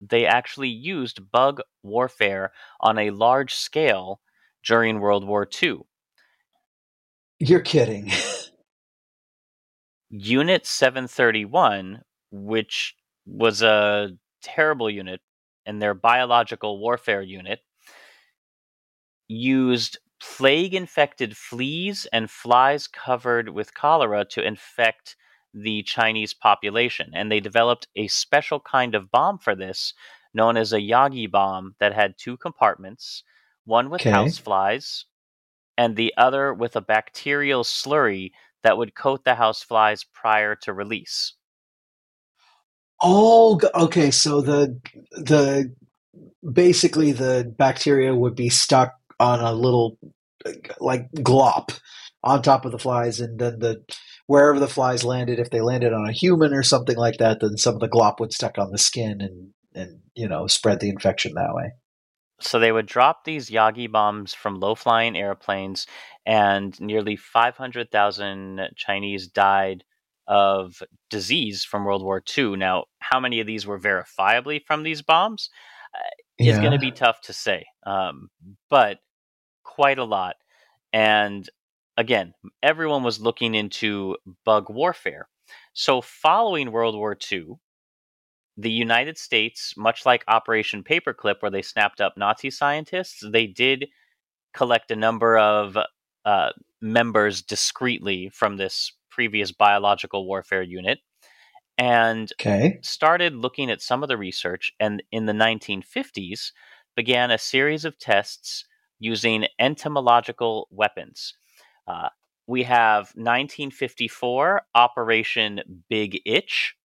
they 0.00 0.26
actually 0.26 0.68
used 0.68 1.30
bug 1.32 1.60
warfare 1.82 2.52
on 2.80 2.98
a 2.98 3.10
large 3.10 3.54
scale 3.54 4.20
during 4.64 5.00
World 5.00 5.26
War 5.26 5.48
II. 5.62 5.80
You're 7.40 7.60
kidding. 7.60 8.12
Unit 10.10 10.64
731, 10.64 12.02
which 12.34 12.96
was 13.26 13.62
a 13.62 14.10
terrible 14.42 14.90
unit 14.90 15.20
and 15.66 15.80
their 15.80 15.94
biological 15.94 16.80
warfare 16.80 17.22
unit, 17.22 17.60
used 19.28 19.98
plague 20.20 20.74
infected 20.74 21.36
fleas 21.36 22.06
and 22.12 22.30
flies 22.30 22.86
covered 22.86 23.48
with 23.50 23.74
cholera 23.74 24.24
to 24.24 24.42
infect 24.46 25.16
the 25.52 25.82
Chinese 25.84 26.34
population. 26.34 27.10
And 27.14 27.30
they 27.30 27.40
developed 27.40 27.88
a 27.96 28.08
special 28.08 28.60
kind 28.60 28.94
of 28.94 29.10
bomb 29.10 29.38
for 29.38 29.54
this, 29.54 29.94
known 30.32 30.56
as 30.56 30.72
a 30.72 30.80
Yagi 30.80 31.30
bomb, 31.30 31.76
that 31.78 31.94
had 31.94 32.18
two 32.18 32.36
compartments 32.36 33.22
one 33.66 33.88
with 33.90 34.04
Okay. 34.04 34.12
houseflies 34.12 35.04
and 35.78 35.96
the 35.96 36.12
other 36.16 36.52
with 36.54 36.76
a 36.76 36.80
bacterial 36.80 37.64
slurry 37.64 38.32
that 38.62 38.76
would 38.78 38.94
coat 38.94 39.24
the 39.24 39.36
houseflies 39.36 40.04
prior 40.12 40.56
to 40.56 40.72
release. 40.72 41.34
Oh, 43.02 43.60
okay. 43.74 44.10
So 44.10 44.40
the 44.40 44.80
the 45.12 45.74
basically 46.52 47.12
the 47.12 47.52
bacteria 47.56 48.14
would 48.14 48.34
be 48.34 48.48
stuck 48.48 48.94
on 49.18 49.40
a 49.40 49.52
little 49.52 49.98
like 50.78 51.10
glop 51.12 51.78
on 52.22 52.42
top 52.42 52.64
of 52.64 52.72
the 52.72 52.78
flies, 52.78 53.20
and 53.20 53.38
then 53.38 53.58
the 53.58 53.82
wherever 54.26 54.58
the 54.58 54.68
flies 54.68 55.04
landed, 55.04 55.38
if 55.38 55.50
they 55.50 55.60
landed 55.60 55.92
on 55.92 56.08
a 56.08 56.12
human 56.12 56.52
or 56.54 56.62
something 56.62 56.96
like 56.96 57.18
that, 57.18 57.40
then 57.40 57.56
some 57.56 57.74
of 57.74 57.80
the 57.80 57.88
glop 57.88 58.20
would 58.20 58.32
stuck 58.32 58.58
on 58.58 58.70
the 58.70 58.78
skin 58.78 59.20
and 59.20 59.50
and 59.74 60.00
you 60.14 60.28
know 60.28 60.46
spread 60.46 60.80
the 60.80 60.88
infection 60.88 61.34
that 61.34 61.54
way. 61.54 61.72
So 62.40 62.58
they 62.58 62.72
would 62.72 62.86
drop 62.86 63.24
these 63.24 63.48
Yagi 63.48 63.90
bombs 63.90 64.34
from 64.34 64.56
low 64.56 64.74
flying 64.74 65.16
airplanes, 65.16 65.86
and 66.26 66.78
nearly 66.80 67.16
500,000 67.16 68.70
Chinese 68.76 69.28
died 69.28 69.84
of 70.26 70.82
disease 71.10 71.64
from 71.64 71.84
World 71.84 72.02
War 72.02 72.22
II. 72.36 72.56
Now, 72.56 72.84
how 73.00 73.20
many 73.20 73.40
of 73.40 73.46
these 73.46 73.66
were 73.66 73.78
verifiably 73.78 74.64
from 74.64 74.82
these 74.82 75.02
bombs 75.02 75.50
uh, 75.94 75.98
is 76.38 76.58
going 76.58 76.72
to 76.72 76.78
be 76.78 76.90
tough 76.90 77.20
to 77.22 77.32
say, 77.32 77.64
um, 77.86 78.28
but 78.70 78.98
quite 79.62 79.98
a 79.98 80.04
lot. 80.04 80.36
And 80.92 81.48
again, 81.96 82.34
everyone 82.62 83.02
was 83.02 83.20
looking 83.20 83.54
into 83.54 84.16
bug 84.44 84.70
warfare. 84.70 85.28
So, 85.72 86.00
following 86.00 86.72
World 86.72 86.94
War 86.94 87.16
II, 87.30 87.56
the 88.56 88.70
United 88.70 89.18
States, 89.18 89.74
much 89.76 90.06
like 90.06 90.24
Operation 90.28 90.82
Paperclip, 90.84 91.36
where 91.40 91.50
they 91.50 91.62
snapped 91.62 92.00
up 92.00 92.16
Nazi 92.16 92.50
scientists, 92.50 93.22
they 93.32 93.46
did 93.46 93.88
collect 94.54 94.90
a 94.90 94.96
number 94.96 95.36
of 95.36 95.76
uh, 96.24 96.50
members 96.80 97.42
discreetly 97.42 98.30
from 98.32 98.56
this 98.56 98.92
previous 99.14 99.52
biological 99.52 100.26
warfare 100.26 100.62
unit 100.62 101.00
and 101.78 102.32
Okay. 102.40 102.82
started 102.82 103.34
looking 103.34 103.70
at 103.70 103.82
some 103.82 104.02
of 104.02 104.08
the 104.08 104.18
research. 104.18 104.72
And 104.80 105.02
in 105.12 105.26
the 105.26 105.32
1950s, 105.34 106.52
began 106.96 107.30
a 107.30 107.38
series 107.38 107.84
of 107.84 107.98
tests 107.98 108.64
using 109.00 109.46
entomological 109.60 110.68
weapons. 110.70 111.34
Uh, 111.88 112.10
we 112.46 112.64
have 112.64 113.12
1954 113.16 114.62
Operation 114.74 115.84
Big 115.90 116.20
Itch, 116.26 116.76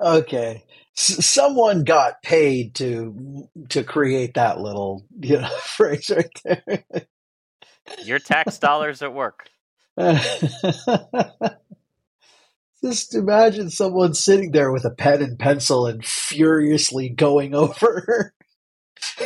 okay. 0.00 0.64
S- 0.96 1.24
someone 1.26 1.84
got 1.84 2.22
paid 2.22 2.74
to 2.76 3.48
to 3.70 3.84
create 3.84 4.34
that 4.34 4.60
little 4.60 5.06
you 5.20 5.38
know 5.40 5.48
phrase 5.62 6.10
right 6.10 6.40
there. 6.44 6.84
Your 8.04 8.18
tax 8.18 8.58
dollars 8.58 9.02
at 9.02 9.12
work. 9.14 9.48
Just 12.82 13.14
imagine 13.14 13.70
someone 13.70 14.14
sitting 14.14 14.50
there 14.50 14.72
with 14.72 14.84
a 14.84 14.90
pen 14.90 15.22
and 15.22 15.38
pencil 15.38 15.86
and 15.86 16.04
furiously 16.04 17.08
going 17.08 17.54
over. 17.62 18.34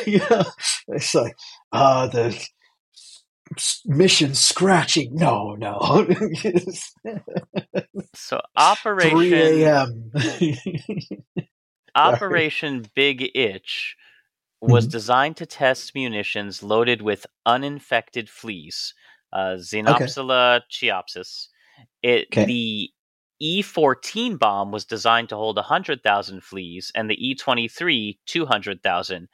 you 0.07 0.19
know, 0.31 0.45
it's 0.89 1.15
like, 1.15 1.37
uh, 1.73 2.09
the 2.09 2.47
mission 3.85 4.35
scratching. 4.35 5.15
No, 5.15 5.55
no. 5.55 6.07
So 8.15 8.41
operation 8.57 9.11
3 9.19 9.31
Operation 9.31 9.63
a.m. 9.63 10.13
Operation 11.95 12.87
Big 12.95 13.31
Itch 13.37 13.97
was 14.61 14.87
Mhm. 14.87 14.91
designed 14.91 15.37
to 15.39 15.47
test 15.47 15.95
munitions 15.95 16.63
loaded 16.63 17.03
with 17.03 17.27
uninfected 17.47 18.31
fleas, 18.31 18.95
uh, 19.33 19.57
Xenopsylla 19.59 20.63
cheopis. 20.71 21.49
It 22.03 22.29
Okay. 22.33 22.47
the 22.47 22.91
E14 23.43 24.39
bomb 24.39 24.73
was 24.73 24.85
designed 24.87 25.29
to 25.31 25.37
hold 25.37 25.59
100,000 25.59 26.43
fleas 26.45 26.93
and 26.95 27.11
the 27.11 27.17
E23 27.17 28.19
200,000. 28.27 29.29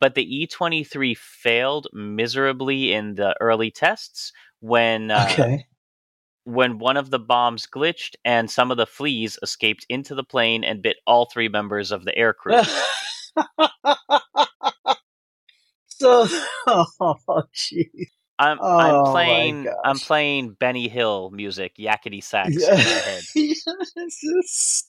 But 0.00 0.14
the 0.14 0.24
E23 0.46 1.16
failed 1.16 1.88
miserably 1.92 2.92
in 2.92 3.14
the 3.16 3.34
early 3.40 3.70
tests 3.70 4.32
when 4.60 5.10
uh, 5.10 5.38
okay. 5.38 5.66
when 6.44 6.78
one 6.78 6.96
of 6.96 7.10
the 7.10 7.18
bombs 7.18 7.66
glitched 7.66 8.14
and 8.24 8.50
some 8.50 8.70
of 8.70 8.76
the 8.76 8.86
fleas 8.86 9.38
escaped 9.42 9.84
into 9.88 10.14
the 10.14 10.24
plane 10.24 10.64
and 10.64 10.82
bit 10.82 10.96
all 11.06 11.26
three 11.26 11.48
members 11.48 11.92
of 11.92 12.04
the 12.04 12.16
air 12.16 12.32
crew. 12.34 12.62
so, 15.98 16.26
oh, 16.66 17.44
jeez. 17.54 18.08
I'm 18.38 18.60
Oh, 18.60 18.78
I'm 18.78 19.02
playing 19.02 19.68
I'm 19.84 20.00
playing 20.00 20.56
Benny 20.60 20.88
Hill 20.88 21.30
music, 21.30 21.76
yakety 21.78 22.22
sax 22.22 22.70
in 22.70 22.84
my 22.84 23.00
head. 23.00 23.28
Yes. 23.34 24.84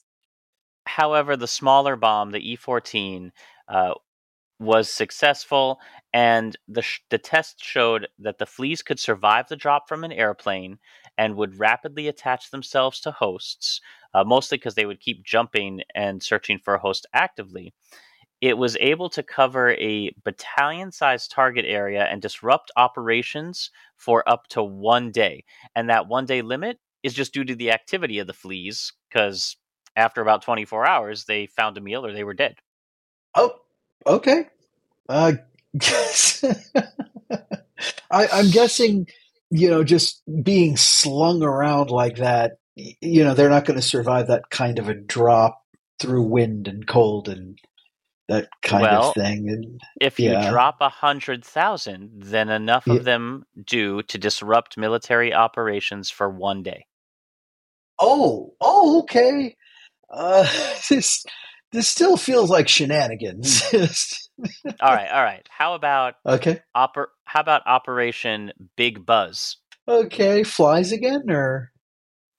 However, 0.87 1.37
the 1.37 1.47
smaller 1.47 1.95
bomb, 1.95 2.31
the 2.31 2.39
E14, 2.57 3.31
uh, 3.69 3.93
was 4.59 4.89
successful, 4.89 5.79
and 6.13 6.57
the 6.67 6.81
sh- 6.81 7.01
the 7.09 7.17
test 7.17 7.63
showed 7.63 8.07
that 8.19 8.37
the 8.39 8.45
fleas 8.45 8.81
could 8.81 8.99
survive 8.99 9.47
the 9.49 9.55
drop 9.57 9.87
from 9.87 10.03
an 10.03 10.11
airplane 10.11 10.79
and 11.17 11.35
would 11.35 11.59
rapidly 11.59 12.07
attach 12.07 12.51
themselves 12.51 12.99
to 13.01 13.11
hosts, 13.11 13.81
uh, 14.13 14.23
mostly 14.23 14.57
because 14.57 14.75
they 14.75 14.85
would 14.85 14.99
keep 15.01 15.23
jumping 15.25 15.81
and 15.95 16.23
searching 16.23 16.59
for 16.63 16.75
a 16.75 16.79
host 16.79 17.05
actively. 17.13 17.73
It 18.41 18.57
was 18.57 18.77
able 18.79 19.09
to 19.11 19.23
cover 19.23 19.71
a 19.71 20.11
battalion 20.23 20.91
sized 20.91 21.31
target 21.31 21.65
area 21.67 22.03
and 22.03 22.21
disrupt 22.21 22.71
operations 22.75 23.71
for 23.95 24.27
up 24.27 24.47
to 24.49 24.63
one 24.63 25.11
day. 25.11 25.43
And 25.75 25.89
that 25.89 26.07
one 26.07 26.25
day 26.25 26.41
limit 26.41 26.79
is 27.03 27.13
just 27.13 27.33
due 27.33 27.43
to 27.45 27.55
the 27.55 27.71
activity 27.71 28.19
of 28.19 28.27
the 28.27 28.33
fleas, 28.33 28.93
because 29.09 29.57
after 29.95 30.21
about 30.21 30.43
24 30.43 30.85
hours, 30.85 31.25
they 31.25 31.47
found 31.47 31.77
a 31.77 31.81
meal 31.81 32.05
or 32.05 32.13
they 32.13 32.23
were 32.23 32.33
dead. 32.33 32.57
Oh, 33.35 33.55
okay. 34.05 34.47
Uh. 35.09 35.33
I, 38.09 38.27
I'm 38.31 38.49
guessing, 38.51 39.07
you 39.49 39.69
know, 39.69 39.83
just 39.83 40.21
being 40.43 40.77
slung 40.77 41.43
around 41.43 41.89
like 41.89 42.17
that 42.17 42.57
you 42.77 43.23
know 43.23 43.33
they're 43.33 43.49
not 43.49 43.65
going 43.65 43.79
to 43.79 43.85
survive 43.85 44.27
that 44.27 44.49
kind 44.49 44.79
of 44.79 44.87
a 44.87 44.93
drop 44.93 45.63
through 45.99 46.23
wind 46.23 46.67
and 46.67 46.87
cold 46.87 47.27
and 47.27 47.59
that 48.27 48.49
kind 48.61 48.81
Well, 48.83 49.09
of 49.09 49.13
thing. 49.15 49.49
And 49.49 49.81
If 50.01 50.19
you 50.19 50.31
drop 50.49 50.77
a 50.81 50.89
hundred 50.89 51.43
thousand, 51.45 52.11
then 52.23 52.49
enough 52.49 52.85
yeah. 52.87 52.95
of 52.95 53.03
them 53.05 53.45
do 53.65 54.01
to 54.03 54.17
disrupt 54.17 54.77
military 54.77 55.33
operations 55.33 56.09
for 56.09 56.29
one 56.29 56.63
day. 56.63 56.85
Oh, 57.99 58.53
oh, 58.61 58.99
okay. 59.01 59.55
Uh, 60.09 60.43
this 60.89 61.25
this 61.71 61.87
still 61.87 62.15
feels 62.17 62.49
like 62.49 62.67
shenanigans. 62.67 63.63
All 63.73 64.93
right, 64.93 65.09
all 65.11 65.23
right. 65.23 65.45
How 65.49 65.73
about 65.73 66.15
okay, 66.25 66.61
oper- 66.75 67.07
How 67.25 67.41
about 67.41 67.61
Operation 67.65 68.51
Big 68.75 69.05
Buzz? 69.05 69.57
okay. 69.87 70.43
Flies 70.43 70.91
again, 70.91 71.29
or 71.29 71.71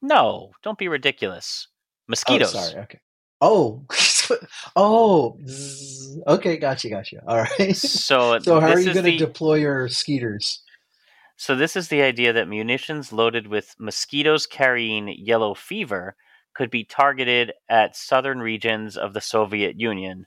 No, 0.03 0.53
don't 0.63 0.79
be 0.79 0.89
ridiculous. 0.89 1.67
oh, 1.71 2.05
Mosquitoes. 2.09 2.53
sorry. 2.53 2.83
Okay. 2.85 3.01
Oh, 3.41 3.85
oh. 4.77 5.39
zzz. 5.47 6.19
Okay, 6.27 6.57
gotcha, 6.59 6.91
gotcha. 6.91 7.19
All 7.29 7.39
right. 7.59 7.77
So 7.77 8.39
So 8.39 8.61
how 8.61 8.71
are 8.73 8.81
you 8.81 8.93
going 8.93 9.07
to 9.07 9.13
the 9.13 9.19
deploy 9.19 9.57
your 9.57 9.89
skeeters? 9.89 10.63
so 11.37 11.57
this 11.57 11.77
is 11.77 11.89
the 11.89 12.03
idea 12.03 12.33
that 12.35 12.49
munitions 12.49 13.13
loaded 13.13 13.47
with 13.49 13.75
mosquitoes 13.79 14.47
carrying 14.47 15.09
yellow 15.09 15.55
fever 15.55 16.17
could 16.55 16.71
be 16.71 16.85
targeted 16.85 17.53
at 17.69 17.97
southern 17.97 18.41
regions 18.41 18.97
of 18.97 19.15
the 19.15 19.21
Soviet 19.21 19.79
Union 19.81 20.27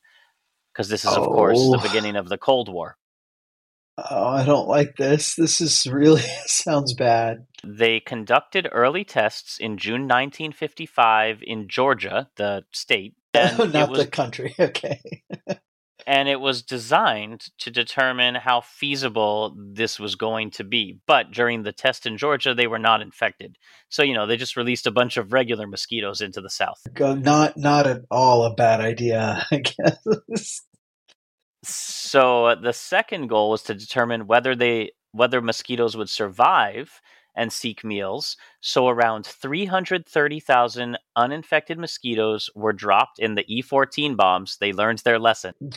because 0.73 0.89
this 0.89 1.05
is 1.05 1.17
of 1.17 1.29
course 1.29 1.69
the 1.69 1.77
Oh, 1.77 1.79
beginning 1.79 2.15
of 2.17 2.29
the 2.29 2.37
Cold 2.37 2.69
War. 2.69 2.97
oh, 3.97 4.27
I 4.27 4.45
don't 4.45 4.67
like 4.67 4.97
this. 4.97 5.35
This 5.35 5.61
is 5.61 5.87
really 5.87 6.21
sounds 6.47 6.93
bad. 6.93 7.47
They 7.63 7.99
conducted 7.99 8.69
early 8.71 9.03
tests 9.03 9.59
in 9.59 9.77
June 9.77 10.03
1955 10.03 11.43
in 11.43 11.67
Georgia, 11.69 12.29
the 12.37 12.65
state, 12.71 13.15
it 13.73 13.73
Not 13.73 13.89
was 13.89 13.99
the 13.99 14.07
country. 14.07 14.55
Okay. 14.59 14.99
and 16.07 16.27
it 16.27 16.39
was 16.39 16.63
designed 16.63 17.45
to 17.59 17.71
determine 17.71 18.35
how 18.35 18.61
feasible 18.61 19.55
this 19.57 19.99
was 19.99 20.15
going 20.15 20.51
to 20.51 20.63
be. 20.63 20.99
But 21.07 21.31
during 21.31 21.63
the 21.63 21.71
test 21.71 22.05
in 22.05 22.17
Georgia, 22.17 22.53
they 22.53 22.67
were 22.67 22.79
not 22.79 23.01
infected. 23.01 23.57
So, 23.89 24.03
you 24.03 24.13
know, 24.13 24.25
they 24.25 24.37
just 24.37 24.57
released 24.57 24.87
a 24.87 24.91
bunch 24.91 25.17
of 25.17 25.33
regular 25.33 25.67
mosquitoes 25.67 26.21
into 26.21 26.41
the 26.41 26.49
south. 26.49 26.81
Not 26.99 27.57
not 27.57 27.87
at 27.87 28.01
all 28.11 28.43
a 28.45 28.53
bad 28.53 28.81
idea. 28.81 29.45
I 29.51 29.57
guess. 29.57 30.61
So, 31.63 32.45
uh, 32.47 32.55
the 32.55 32.73
second 32.73 33.27
goal 33.27 33.51
was 33.51 33.63
to 33.63 33.75
determine 33.75 34.27
whether 34.27 34.55
they 34.55 34.91
whether 35.11 35.41
mosquitoes 35.41 35.95
would 35.95 36.09
survive 36.09 37.01
and 37.35 37.51
seek 37.53 37.83
meals. 37.83 38.37
So, 38.59 38.87
around 38.87 39.25
330,000 39.25 40.97
uninfected 41.15 41.77
mosquitoes 41.77 42.49
were 42.55 42.73
dropped 42.73 43.19
in 43.19 43.35
the 43.35 43.45
E-14 43.47 44.15
bombs. 44.17 44.57
They 44.59 44.73
learned 44.73 44.99
their 44.99 45.19
lesson. 45.19 45.53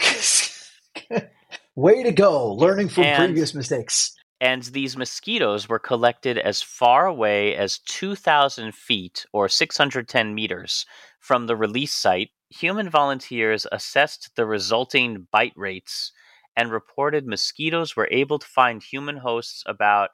Way 1.77 2.03
to 2.05 2.12
go, 2.12 2.53
learning 2.53 2.88
from 2.88 3.05
And 3.05 3.31
previous 3.31 3.55
mistakes. 3.55 4.14
and 4.40 4.62
these 4.64 4.97
mosquitoes 4.97 5.69
were 5.69 5.79
collected 5.81 6.38
as 6.38 6.62
far 6.62 7.07
away 7.07 7.57
as 7.57 7.79
2,000 7.79 8.75
feet 8.75 9.27
or 9.33 9.49
610 9.49 10.35
meters 10.35 10.87
from 11.19 11.47
the 11.47 11.57
release 11.57 11.93
site. 11.93 12.31
Human 12.51 12.88
volunteers 12.88 13.67
assessed 13.73 14.31
the 14.37 14.47
resulting 14.47 15.27
bite 15.33 15.55
rates 15.57 16.12
and 16.57 16.71
reported 16.71 17.27
mosquitoes 17.27 17.97
were 17.97 18.09
able 18.12 18.38
to 18.38 18.47
find 18.47 18.81
human 18.81 19.17
hosts 19.17 19.64
about 19.67 20.11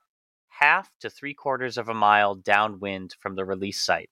half 0.61 0.91
to 1.01 1.11
three 1.11 1.35
quarters 1.35 1.79
of 1.79 1.89
a 1.89 1.95
mile 1.95 2.35
downwind 2.35 3.15
from 3.19 3.35
the 3.35 3.45
release 3.45 3.81
site. 3.81 4.11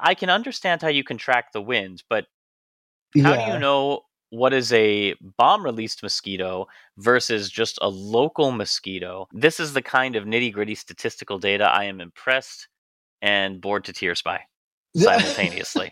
I 0.00 0.14
can 0.14 0.30
understand 0.30 0.82
how 0.82 0.88
you 0.88 1.04
can 1.04 1.18
track 1.18 1.52
the 1.52 1.62
wind, 1.62 2.02
but 2.08 2.26
how 3.22 3.36
do 3.36 3.52
you 3.52 3.58
know 3.58 4.02
what 4.30 4.52
is 4.52 4.72
a 4.72 5.14
bomb 5.38 5.64
released 5.64 6.02
mosquito 6.02 6.66
versus 6.98 7.50
just 7.50 7.78
a 7.80 7.88
local 7.88 8.50
mosquito? 8.52 9.28
This 9.32 9.60
is 9.60 9.72
the 9.72 9.82
kind 9.82 10.16
of 10.16 10.24
nitty 10.24 10.52
gritty 10.52 10.74
statistical 10.74 11.38
data 11.38 11.64
I 11.64 11.84
am 11.84 12.00
impressed 12.00 12.68
and 13.22 13.60
bored 13.60 13.84
to 13.84 13.92
tears 13.92 14.22
by 14.22 14.42
simultaneously. 14.96 15.90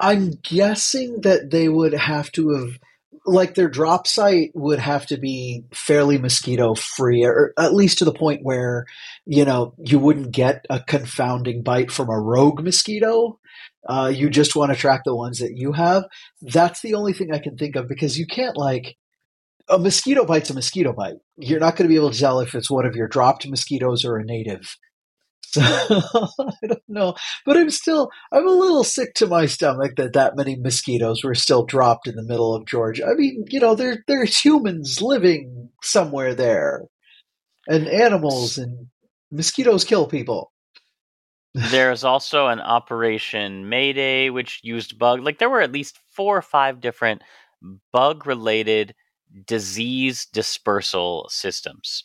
I'm 0.00 0.30
guessing 0.42 1.20
that 1.22 1.50
they 1.50 1.68
would 1.68 1.92
have 1.92 2.32
to 2.32 2.50
have, 2.50 2.78
like, 3.26 3.54
their 3.54 3.68
drop 3.68 4.06
site 4.06 4.50
would 4.54 4.78
have 4.78 5.06
to 5.06 5.18
be 5.18 5.64
fairly 5.72 6.18
mosquito 6.18 6.74
free, 6.74 7.24
or 7.24 7.52
at 7.58 7.74
least 7.74 7.98
to 7.98 8.04
the 8.04 8.12
point 8.12 8.40
where, 8.42 8.86
you 9.26 9.44
know, 9.44 9.74
you 9.78 9.98
wouldn't 9.98 10.32
get 10.32 10.64
a 10.70 10.80
confounding 10.80 11.62
bite 11.62 11.90
from 11.90 12.08
a 12.08 12.18
rogue 12.18 12.62
mosquito. 12.62 13.38
Uh, 13.88 14.12
you 14.14 14.28
just 14.28 14.56
want 14.56 14.70
to 14.72 14.78
track 14.78 15.02
the 15.04 15.14
ones 15.14 15.38
that 15.38 15.56
you 15.56 15.72
have. 15.72 16.04
That's 16.42 16.82
the 16.82 16.94
only 16.94 17.12
thing 17.12 17.32
I 17.32 17.38
can 17.38 17.56
think 17.56 17.76
of 17.76 17.88
because 17.88 18.18
you 18.18 18.26
can't, 18.26 18.56
like, 18.56 18.96
a 19.68 19.78
mosquito 19.78 20.24
bite's 20.24 20.50
a 20.50 20.54
mosquito 20.54 20.92
bite. 20.92 21.16
You're 21.36 21.60
not 21.60 21.76
going 21.76 21.88
to 21.88 21.92
be 21.92 21.96
able 21.96 22.10
to 22.10 22.18
tell 22.18 22.40
if 22.40 22.54
it's 22.54 22.70
one 22.70 22.86
of 22.86 22.96
your 22.96 23.08
dropped 23.08 23.48
mosquitoes 23.48 24.04
or 24.04 24.16
a 24.16 24.24
native. 24.24 24.76
So 25.50 25.60
I 25.62 26.66
don't 26.68 26.82
know, 26.88 27.14
but 27.44 27.56
I'm 27.56 27.70
still 27.70 28.10
I'm 28.30 28.46
a 28.46 28.52
little 28.52 28.84
sick 28.84 29.14
to 29.14 29.26
my 29.26 29.46
stomach 29.46 29.96
that 29.96 30.12
that 30.12 30.36
many 30.36 30.56
mosquitoes 30.56 31.24
were 31.24 31.34
still 31.34 31.64
dropped 31.64 32.06
in 32.06 32.14
the 32.14 32.22
middle 32.22 32.54
of 32.54 32.66
Georgia. 32.66 33.04
I 33.06 33.14
mean, 33.14 33.44
you 33.48 33.58
know, 33.58 33.74
there 33.74 34.04
there's 34.06 34.36
humans 34.36 35.02
living 35.02 35.70
somewhere 35.82 36.36
there, 36.36 36.82
and 37.66 37.88
animals, 37.88 38.58
and 38.58 38.86
mosquitoes 39.32 39.84
kill 39.84 40.06
people. 40.06 40.52
There's 41.54 42.04
also 42.04 42.46
an 42.46 42.60
Operation 42.60 43.68
Mayday, 43.68 44.30
which 44.30 44.60
used 44.62 45.00
bug. 45.00 45.20
Like 45.20 45.40
there 45.40 45.50
were 45.50 45.60
at 45.60 45.72
least 45.72 45.98
four 46.08 46.36
or 46.36 46.42
five 46.42 46.80
different 46.80 47.22
bug 47.92 48.24
related 48.24 48.94
disease 49.46 50.26
dispersal 50.32 51.28
systems. 51.28 52.04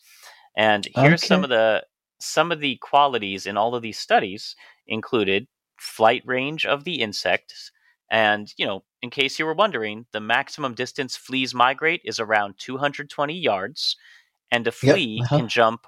And 0.58 0.88
here's 0.96 1.24
some 1.24 1.44
of 1.44 1.52
the 1.52 1.84
some 2.20 2.52
of 2.52 2.60
the 2.60 2.78
qualities 2.78 3.46
in 3.46 3.58
all 3.58 3.76
of 3.76 3.82
these 3.82 4.00
studies 4.00 4.56
included 4.88 5.48
flight 5.80 6.24
range 6.26 6.66
of 6.66 6.84
the 6.84 7.02
insects. 7.02 7.72
And, 8.12 8.54
you 8.58 8.66
know, 8.66 8.84
in 9.02 9.10
case 9.10 9.40
you 9.40 9.46
were 9.46 9.54
wondering, 9.54 10.06
the 10.12 10.22
maximum 10.22 10.74
distance 10.76 11.16
fleas 11.18 11.54
migrate 11.54 12.02
is 12.06 12.20
around 12.20 12.56
220 12.60 13.34
yards, 13.34 13.96
and 14.52 14.68
a 14.68 14.72
Yep. 14.82 15.02
flea 15.02 15.22
Uh-huh. 15.22 15.42
can 15.42 15.48
jump 15.50 15.88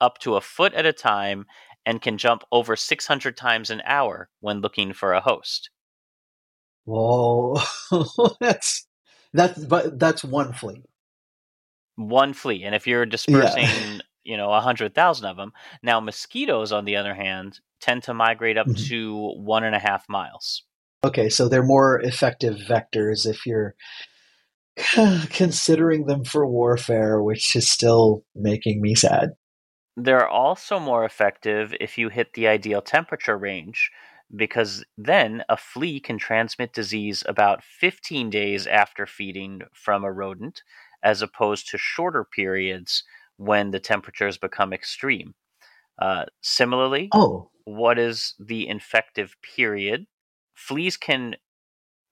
up 0.00 0.18
to 0.20 0.36
a 0.36 0.40
foot 0.40 0.74
at 0.74 0.86
a 0.86 0.92
time 0.92 1.46
and 1.86 2.02
can 2.02 2.18
jump 2.18 2.44
over 2.52 2.76
600 2.76 3.36
times 3.36 3.70
an 3.70 3.82
hour 3.84 4.30
when 4.40 4.60
looking 4.60 4.92
for 4.92 5.12
a 5.14 5.20
host. 5.20 5.70
Whoa, 6.86 7.58
that's 8.40 8.86
that's 9.32 9.64
but 9.64 9.98
that's 9.98 10.24
one 10.24 10.52
flea. 10.52 10.82
One 11.96 12.32
flea. 12.34 12.64
And 12.64 12.74
if 12.74 12.86
you're 12.86 13.06
Yeah. 13.28 13.56
You 14.26 14.36
know, 14.36 14.48
100,000 14.50 15.26
of 15.26 15.36
them, 15.36 15.52
now 15.82 16.00
mosquitoes, 16.00 16.72
on 16.72 16.84
the 16.84 16.96
other 16.96 17.14
hand, 17.14 17.60
tend 17.80 18.02
to 18.04 18.14
migrate 18.14 18.58
up 18.58 18.66
Mhm. 18.66 18.88
to 18.88 19.32
one 19.36 19.64
and 19.64 19.74
a 19.74 19.78
half 19.78 20.08
miles. 20.08 20.62
Okay, 21.04 21.28
so 21.28 21.48
they're 21.48 21.62
more 21.62 22.00
effective 22.00 22.56
vectors 22.56 23.26
if 23.26 23.46
you're 23.46 23.74
considering 25.30 26.06
them 26.06 26.24
for 26.24 26.46
warfare, 26.46 27.22
which 27.22 27.54
is 27.56 27.68
still 27.68 28.24
making 28.34 28.80
me 28.82 28.94
sad. 28.94 29.30
They're 29.96 30.28
also 30.28 30.78
more 30.78 31.04
effective 31.04 31.74
if 31.80 31.96
you 31.96 32.08
hit 32.10 32.34
the 32.34 32.48
ideal 32.48 32.82
temperature 32.82 33.38
range, 33.38 33.90
because 34.34 34.84
then 34.98 35.44
a 35.48 35.56
flea 35.56 36.00
can 36.00 36.18
transmit 36.18 36.72
disease 36.74 37.22
about 37.26 37.62
15 37.64 38.28
days 38.28 38.66
after 38.66 39.06
feeding 39.06 39.62
from 39.72 40.04
a 40.04 40.12
rodent, 40.12 40.62
as 41.02 41.22
opposed 41.22 41.68
to 41.70 41.78
shorter 41.78 42.24
periods 42.24 43.04
when 43.36 43.70
the 43.70 43.80
temperatures 43.80 44.38
become 44.38 44.72
extreme. 44.72 45.34
Uh, 46.00 46.24
similarly, 46.42 47.08
Oh, 47.12 47.50
what 47.64 47.98
is 47.98 48.34
the 48.38 48.68
infective 48.68 49.34
period? 49.42 50.06
Fleas 50.54 50.96
can 50.96 51.36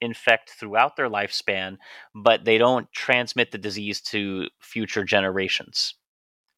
infect 0.01 0.51
throughout 0.51 0.97
their 0.97 1.09
lifespan, 1.09 1.77
but 2.15 2.45
they 2.45 2.59
don't 2.59 2.91
transmit 2.93 3.53
the 3.53 3.59
disease 3.59 4.01
to 4.01 4.47
future 4.61 5.05
generations. 5.05 5.95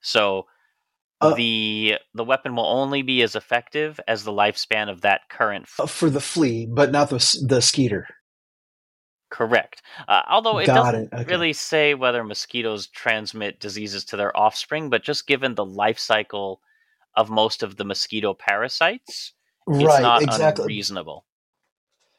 So 0.00 0.46
uh, 1.20 1.34
the 1.34 1.94
the 2.14 2.24
weapon 2.24 2.56
will 2.56 2.66
only 2.66 3.02
be 3.02 3.22
as 3.22 3.34
effective 3.36 3.98
as 4.06 4.24
the 4.24 4.32
lifespan 4.32 4.90
of 4.90 5.02
that 5.02 5.22
current 5.30 5.66
f- 5.78 5.90
for 5.90 6.10
the 6.10 6.20
flea, 6.20 6.66
but 6.66 6.90
not 6.90 7.08
the 7.10 7.44
the 7.46 7.62
skeeter. 7.62 8.06
Correct 9.36 9.82
uh, 10.08 10.22
although 10.30 10.58
it 10.58 10.66
Got 10.66 10.74
doesn't 10.74 11.10
it. 11.12 11.14
Okay. 11.14 11.24
really 11.24 11.52
say 11.54 11.94
whether 11.94 12.24
mosquitoes 12.24 12.88
transmit 12.88 13.60
diseases 13.60 14.04
to 14.06 14.16
their 14.16 14.36
offspring 14.36 14.90
but 14.90 15.04
just 15.04 15.26
given 15.28 15.54
the 15.56 15.66
life 15.66 15.98
cycle 16.00 16.60
of 17.16 17.30
most 17.30 17.62
of 17.64 17.76
the 17.76 17.84
mosquito 17.84 18.34
parasites 18.34 19.34
it's 19.78 19.82
Right, 19.84 20.02
not 20.02 20.22
exactly. 20.22 20.64
unreasonable 20.64 21.26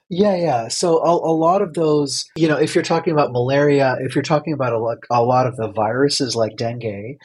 Yeah, 0.09 0.35
yeah. 0.37 0.67
So 0.69 0.99
a, 0.99 1.11
a 1.11 1.35
lot 1.35 1.61
of 1.61 1.73
those, 1.75 2.25
you 2.35 2.47
know, 2.47 2.57
if 2.57 2.75
you're 2.75 2.83
talking 2.83 3.13
about 3.13 3.33
malaria, 3.33 3.97
if 4.01 4.15
you're 4.15 4.23
talking 4.23 4.53
about 4.53 4.73
a, 4.73 4.79
lot- 4.79 4.99
a 5.11 5.23
lot 5.23 5.47
of 5.47 5.57
the 5.57 5.71
viruses 5.71 6.35
like 6.35 6.57
dengue, 6.57 7.17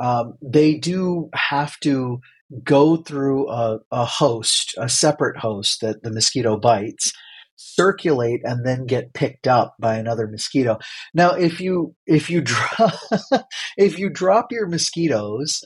um, 0.00 0.34
they 0.42 0.74
do 0.76 1.30
have 1.34 1.78
to 1.80 2.20
go 2.64 2.96
through 2.98 3.50
a, 3.50 3.78
a 3.92 4.04
host, 4.06 4.74
a 4.78 4.88
separate 4.88 5.38
host 5.38 5.80
that 5.82 6.02
the 6.02 6.12
mosquito 6.12 6.58
bites, 6.58 7.12
circulate 7.56 8.40
and 8.44 8.66
then 8.66 8.86
get 8.86 9.14
picked 9.14 9.46
up 9.46 9.74
by 9.78 9.96
another 9.96 10.26
mosquito. 10.26 10.78
Now, 11.12 11.30
if 11.32 11.60
you 11.60 11.94
if 12.06 12.30
you 12.30 12.40
drop 12.40 12.94
if 13.76 13.98
you 13.98 14.10
drop 14.10 14.52
your 14.52 14.66
mosquitoes 14.66 15.62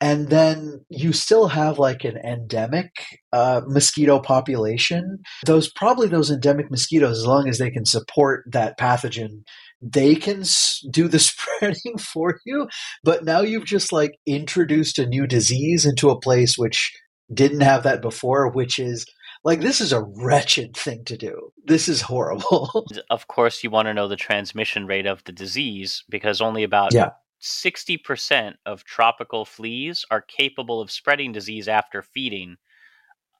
and 0.00 0.28
then 0.28 0.84
you 0.90 1.12
still 1.12 1.48
have 1.48 1.78
like 1.78 2.04
an 2.04 2.18
endemic 2.18 2.90
uh, 3.32 3.62
mosquito 3.66 4.18
population, 4.20 5.18
those 5.46 5.70
probably 5.70 6.08
those 6.08 6.30
endemic 6.30 6.70
mosquitoes, 6.70 7.18
as 7.18 7.26
long 7.26 7.48
as 7.48 7.58
they 7.58 7.70
can 7.70 7.86
support 7.86 8.44
that 8.52 8.78
pathogen, 8.78 9.42
they 9.80 10.14
can 10.14 10.42
do 10.90 11.08
the 11.08 11.18
spreading 11.18 11.98
for 11.98 12.40
you. 12.44 12.68
But 13.04 13.24
now 13.24 13.40
you've 13.40 13.64
just 13.64 13.92
like 13.92 14.18
introduced 14.26 14.98
a 14.98 15.06
new 15.06 15.26
disease 15.26 15.86
into 15.86 16.10
a 16.10 16.20
place 16.20 16.58
which 16.58 16.92
didn't 17.32 17.62
have 17.62 17.82
that 17.82 18.02
before, 18.02 18.50
which 18.50 18.78
is 18.78 19.06
like 19.44 19.60
this 19.60 19.80
is 19.80 19.92
a 19.92 20.02
wretched 20.02 20.76
thing 20.76 21.04
to 21.04 21.16
do. 21.16 21.52
This 21.64 21.88
is 21.88 22.02
horrible. 22.02 22.86
of 23.10 23.28
course, 23.28 23.62
you 23.62 23.70
want 23.70 23.86
to 23.86 23.94
know 23.94 24.08
the 24.08 24.16
transmission 24.16 24.86
rate 24.86 25.06
of 25.06 25.24
the 25.24 25.32
disease 25.32 26.04
because 26.08 26.40
only 26.40 26.62
about 26.62 26.92
yeah. 26.92 27.10
60% 27.42 28.54
of 28.64 28.84
tropical 28.84 29.44
fleas 29.44 30.04
are 30.10 30.22
capable 30.22 30.80
of 30.80 30.90
spreading 30.90 31.32
disease 31.32 31.68
after 31.68 32.02
feeding. 32.02 32.56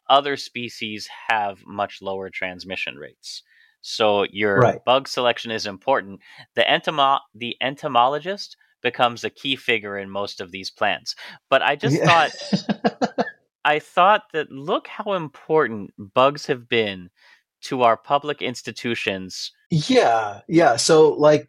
Other 0.08 0.36
species 0.36 1.08
have 1.28 1.58
much 1.66 2.00
lower 2.00 2.30
transmission 2.30 2.96
rates. 2.96 3.42
So 3.80 4.24
your 4.30 4.58
right. 4.58 4.84
bug 4.84 5.08
selection 5.08 5.50
is 5.50 5.66
important. 5.66 6.20
The, 6.54 6.62
entomo- 6.62 7.20
the 7.34 7.56
entomologist 7.60 8.56
becomes 8.82 9.24
a 9.24 9.30
key 9.30 9.56
figure 9.56 9.98
in 9.98 10.10
most 10.10 10.40
of 10.40 10.52
these 10.52 10.70
plants. 10.70 11.16
But 11.50 11.62
I 11.62 11.76
just 11.76 11.96
yeah. 11.96 12.28
thought 12.28 13.26
I 13.66 13.80
thought 13.80 14.22
that 14.32 14.52
look 14.52 14.86
how 14.86 15.14
important 15.14 15.92
bugs 15.98 16.46
have 16.46 16.68
been 16.68 17.10
to 17.62 17.82
our 17.82 17.96
public 17.96 18.40
institutions. 18.40 19.50
Yeah, 19.72 20.42
yeah. 20.48 20.76
So 20.76 21.08
like 21.14 21.48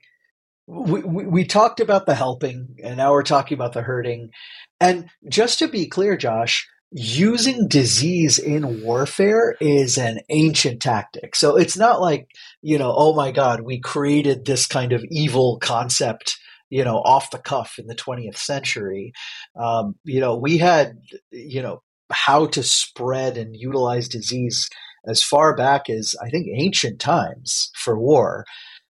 we, 0.65 1.01
we, 1.03 1.25
we 1.27 1.45
talked 1.45 1.79
about 1.79 2.07
the 2.07 2.15
helping 2.15 2.75
and 2.83 2.97
now 2.97 3.11
we're 3.11 3.21
talking 3.21 3.55
about 3.55 3.73
the 3.73 3.83
hurting. 3.83 4.31
And 4.79 5.09
just 5.29 5.59
to 5.59 5.67
be 5.67 5.87
clear, 5.87 6.17
Josh, 6.17 6.67
using 6.89 7.67
disease 7.67 8.39
in 8.39 8.81
warfare 8.81 9.55
is 9.61 9.99
an 9.99 10.21
ancient 10.29 10.81
tactic. 10.81 11.35
So 11.35 11.55
it's 11.55 11.77
not 11.77 12.01
like, 12.01 12.29
you 12.63 12.79
know, 12.79 12.95
oh 12.97 13.13
my 13.13 13.29
God, 13.29 13.61
we 13.61 13.79
created 13.79 14.43
this 14.43 14.65
kind 14.65 14.91
of 14.91 15.05
evil 15.11 15.59
concept 15.59 16.35
you 16.69 16.83
know, 16.83 16.97
off 16.97 17.31
the 17.31 17.37
cuff 17.37 17.79
in 17.79 17.87
the 17.87 17.95
20th 17.95 18.35
century. 18.35 19.13
Um, 19.55 19.95
you 20.03 20.19
know, 20.19 20.35
we 20.35 20.57
had, 20.57 20.97
you 21.31 21.61
know, 21.61 21.81
how 22.11 22.45
to 22.47 22.63
spread 22.63 23.37
and 23.37 23.55
utilize 23.55 24.07
disease 24.07 24.69
as 25.07 25.23
far 25.23 25.55
back 25.55 25.89
as 25.89 26.15
I 26.21 26.29
think 26.29 26.47
ancient 26.53 26.99
times 26.99 27.71
for 27.75 27.97
war. 27.97 28.45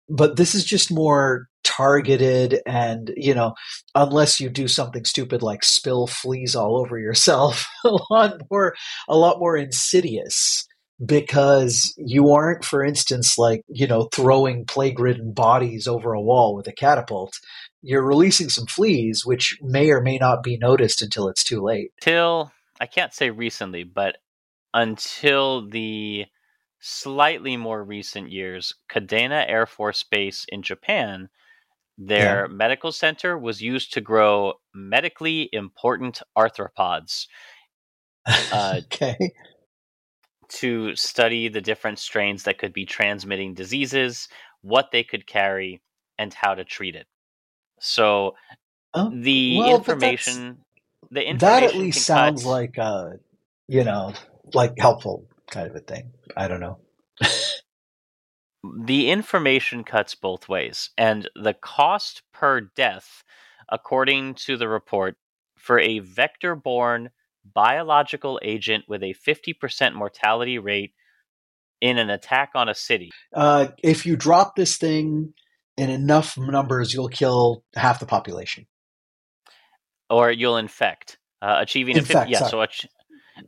But 0.09 0.37
this 0.37 0.55
is 0.55 0.65
just 0.65 0.91
more 0.91 1.47
targeted 1.63 2.61
and, 2.65 3.13
you 3.17 3.35
know, 3.35 3.53
unless 3.93 4.39
you 4.39 4.49
do 4.49 4.67
something 4.67 5.03
stupid 5.03 5.41
like 5.41 5.63
spill 5.63 6.07
fleas 6.07 6.55
all 6.55 6.77
over 6.77 6.97
yourself, 6.97 7.67
a 7.85 7.97
lot 8.09 8.41
more 8.49 8.73
a 9.07 9.17
lot 9.17 9.39
more 9.39 9.57
insidious 9.57 10.65
because 11.05 11.93
you 11.97 12.31
aren't, 12.31 12.65
for 12.65 12.83
instance, 12.83 13.37
like, 13.37 13.61
you 13.67 13.85
know, 13.85 14.09
throwing 14.13 14.65
plague 14.65 14.99
ridden 14.99 15.33
bodies 15.33 15.87
over 15.87 16.13
a 16.13 16.21
wall 16.21 16.55
with 16.55 16.67
a 16.67 16.73
catapult. 16.73 17.37
You're 17.83 18.05
releasing 18.05 18.49
some 18.49 18.65
fleas, 18.65 19.25
which 19.25 19.57
may 19.61 19.91
or 19.91 20.01
may 20.01 20.17
not 20.17 20.41
be 20.41 20.57
noticed 20.57 21.01
until 21.01 21.27
it's 21.27 21.43
too 21.43 21.61
late. 21.61 21.91
Till 22.01 22.51
I 22.79 22.85
can't 22.85 23.13
say 23.13 23.29
recently, 23.29 23.83
but 23.83 24.17
until 24.73 25.67
the 25.67 26.25
slightly 26.79 27.57
more 27.57 27.83
recent 27.83 28.31
years, 28.31 28.73
Kadena 28.89 29.45
Air 29.47 29.65
Force 29.65 30.03
Base 30.03 30.45
in 30.49 30.61
Japan, 30.61 31.29
their 31.97 32.47
yeah. 32.47 32.53
medical 32.53 32.91
center 32.91 33.37
was 33.37 33.61
used 33.61 33.93
to 33.93 34.01
grow 34.01 34.53
medically 34.73 35.49
important 35.51 36.21
arthropods. 36.37 37.27
Uh, 38.25 38.81
okay. 38.93 39.17
To 40.49 40.95
study 40.95 41.49
the 41.49 41.61
different 41.61 41.99
strains 41.99 42.43
that 42.43 42.59
could 42.59 42.73
be 42.73 42.85
transmitting 42.85 43.53
diseases, 43.53 44.29
what 44.61 44.91
they 44.91 45.03
could 45.03 45.25
carry, 45.25 45.81
and 46.17 46.33
how 46.33 46.53
to 46.55 46.63
treat 46.63 46.95
it. 46.95 47.07
So 47.79 48.35
oh, 48.93 49.11
the 49.13 49.57
well, 49.59 49.75
information 49.75 50.59
the 51.11 51.33
that 51.39 51.63
at 51.63 51.75
least 51.75 52.05
sounds 52.05 52.43
cut. 52.43 52.49
like 52.49 52.77
uh 52.77 53.09
you 53.67 53.83
know 53.83 54.13
like 54.53 54.73
helpful 54.77 55.27
kind 55.49 55.69
of 55.69 55.75
a 55.75 55.79
thing. 55.79 56.11
I 56.35 56.47
don't 56.47 56.59
know. 56.59 56.79
The 58.85 59.11
information 59.11 59.83
cuts 59.83 60.15
both 60.15 60.49
ways 60.49 60.89
and 60.97 61.29
the 61.35 61.53
cost 61.53 62.23
per 62.33 62.61
death 62.61 63.23
according 63.69 64.33
to 64.33 64.57
the 64.57 64.67
report 64.67 65.15
for 65.57 65.79
a 65.79 65.99
vector 65.99 66.55
borne 66.55 67.11
biological 67.53 68.39
agent 68.43 68.85
with 68.87 69.03
a 69.03 69.13
50% 69.25 69.93
mortality 69.93 70.59
rate 70.59 70.93
in 71.79 71.97
an 71.97 72.09
attack 72.09 72.51
on 72.55 72.67
a 72.67 72.75
city. 72.75 73.11
Uh, 73.33 73.67
if 73.81 74.05
you 74.05 74.17
drop 74.17 74.55
this 74.55 74.77
thing 74.77 75.33
in 75.77 75.89
enough 75.89 76.37
numbers 76.37 76.93
you'll 76.93 77.07
kill 77.07 77.63
half 77.75 77.99
the 77.99 78.05
population 78.05 78.65
or 80.09 80.31
you'll 80.31 80.57
infect. 80.57 81.17
Uh, 81.41 81.57
achieving 81.59 81.97
infect, 81.97 82.15
a 82.15 82.19
50, 82.19 82.31
yeah, 82.31 82.39
sorry. 82.39 82.51
so 82.51 82.61
ach- 82.61 82.87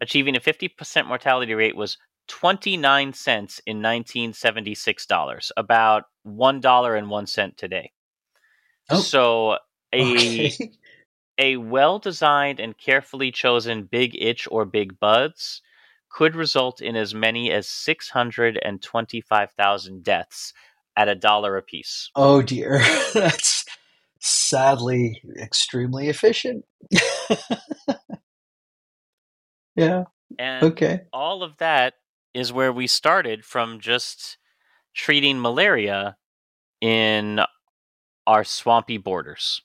achieving 0.02 0.36
a 0.36 0.40
50% 0.40 1.08
mortality 1.08 1.54
rate 1.54 1.76
was 1.76 1.98
29 2.28 3.14
cents 3.14 3.60
in 3.66 3.78
1976 3.78 5.06
dollars, 5.08 5.52
about 5.58 6.04
$1 6.28 6.98
and 6.98 7.10
1 7.10 7.28
cent 7.28 7.58
today. 7.58 7.92
Oh. 8.90 9.00
So 9.00 9.58
a 9.92 10.16
okay. 10.16 10.72
a 11.40 11.58
well-designed 11.58 12.60
and 12.60 12.78
carefully 12.78 13.32
chosen 13.32 13.84
big 13.84 14.16
itch 14.22 14.48
or 14.52 14.66
big 14.66 15.00
buzz 15.00 15.62
could 16.10 16.36
result 16.36 16.82
in 16.82 16.96
as 16.96 17.14
many 17.14 17.52
as 17.52 17.70
625,000 17.70 20.04
deaths 20.04 20.54
at 20.98 21.08
a 21.08 21.14
dollar 21.16 21.56
apiece. 21.56 22.10
Oh 22.16 22.42
dear. 22.42 22.82
That's 23.14 23.59
sadly 24.20 25.22
extremely 25.38 26.10
efficient. 26.10 26.66
yeah. 29.76 30.04
And 30.38 30.64
okay. 30.64 31.02
all 31.12 31.42
of 31.44 31.58
that 31.58 31.96
is 32.34 32.54
where 32.54 32.72
we 32.72 32.86
started 32.88 33.44
from 33.44 33.80
just 33.80 34.38
treating 34.94 35.42
malaria 35.42 36.18
in 36.82 37.40
our 38.28 38.44
swampy 38.44 38.98
borders. 38.98 39.62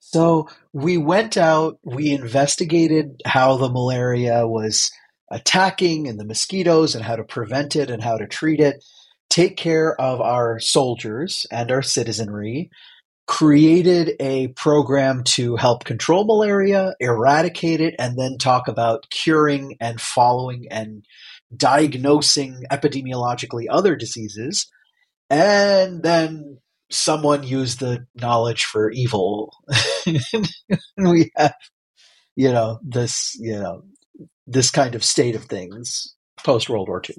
so 0.00 0.48
we 0.72 0.96
went 0.96 1.36
out, 1.36 1.78
we 1.82 2.10
investigated 2.12 3.20
how 3.24 3.56
the 3.56 3.68
malaria 3.68 4.46
was 4.46 4.90
attacking 5.30 6.06
and 6.06 6.20
the 6.20 6.24
mosquitoes 6.24 6.94
and 6.94 7.04
how 7.04 7.16
to 7.16 7.24
prevent 7.24 7.74
it 7.74 7.90
and 7.90 8.02
how 8.02 8.16
to 8.16 8.26
treat 8.26 8.60
it 8.60 8.84
take 9.36 9.58
care 9.58 9.94
of 10.00 10.22
our 10.22 10.58
soldiers 10.58 11.44
and 11.50 11.70
our 11.70 11.82
citizenry, 11.82 12.70
created 13.26 14.14
a 14.18 14.48
program 14.48 15.22
to 15.24 15.56
help 15.56 15.84
control 15.84 16.24
malaria, 16.24 16.94
eradicate 17.00 17.82
it, 17.82 17.94
and 17.98 18.18
then 18.18 18.38
talk 18.38 18.66
about 18.66 19.10
curing 19.10 19.76
and 19.78 20.00
following 20.00 20.64
and 20.70 21.04
diagnosing 21.54 22.64
epidemiologically 22.72 23.66
other 23.68 23.94
diseases. 23.94 24.68
And 25.28 26.02
then 26.02 26.56
someone 26.90 27.42
used 27.42 27.80
the 27.80 28.06
knowledge 28.14 28.64
for 28.64 28.90
evil. 28.90 29.52
and 30.06 30.48
we 30.96 31.30
have, 31.36 31.52
you 32.36 32.52
know, 32.52 32.78
this, 32.82 33.36
you 33.38 33.58
know, 33.58 33.82
this 34.46 34.70
kind 34.70 34.94
of 34.94 35.04
state 35.04 35.36
of 35.36 35.44
things 35.44 36.14
post 36.42 36.70
World 36.70 36.88
War 36.88 37.02
II 37.06 37.16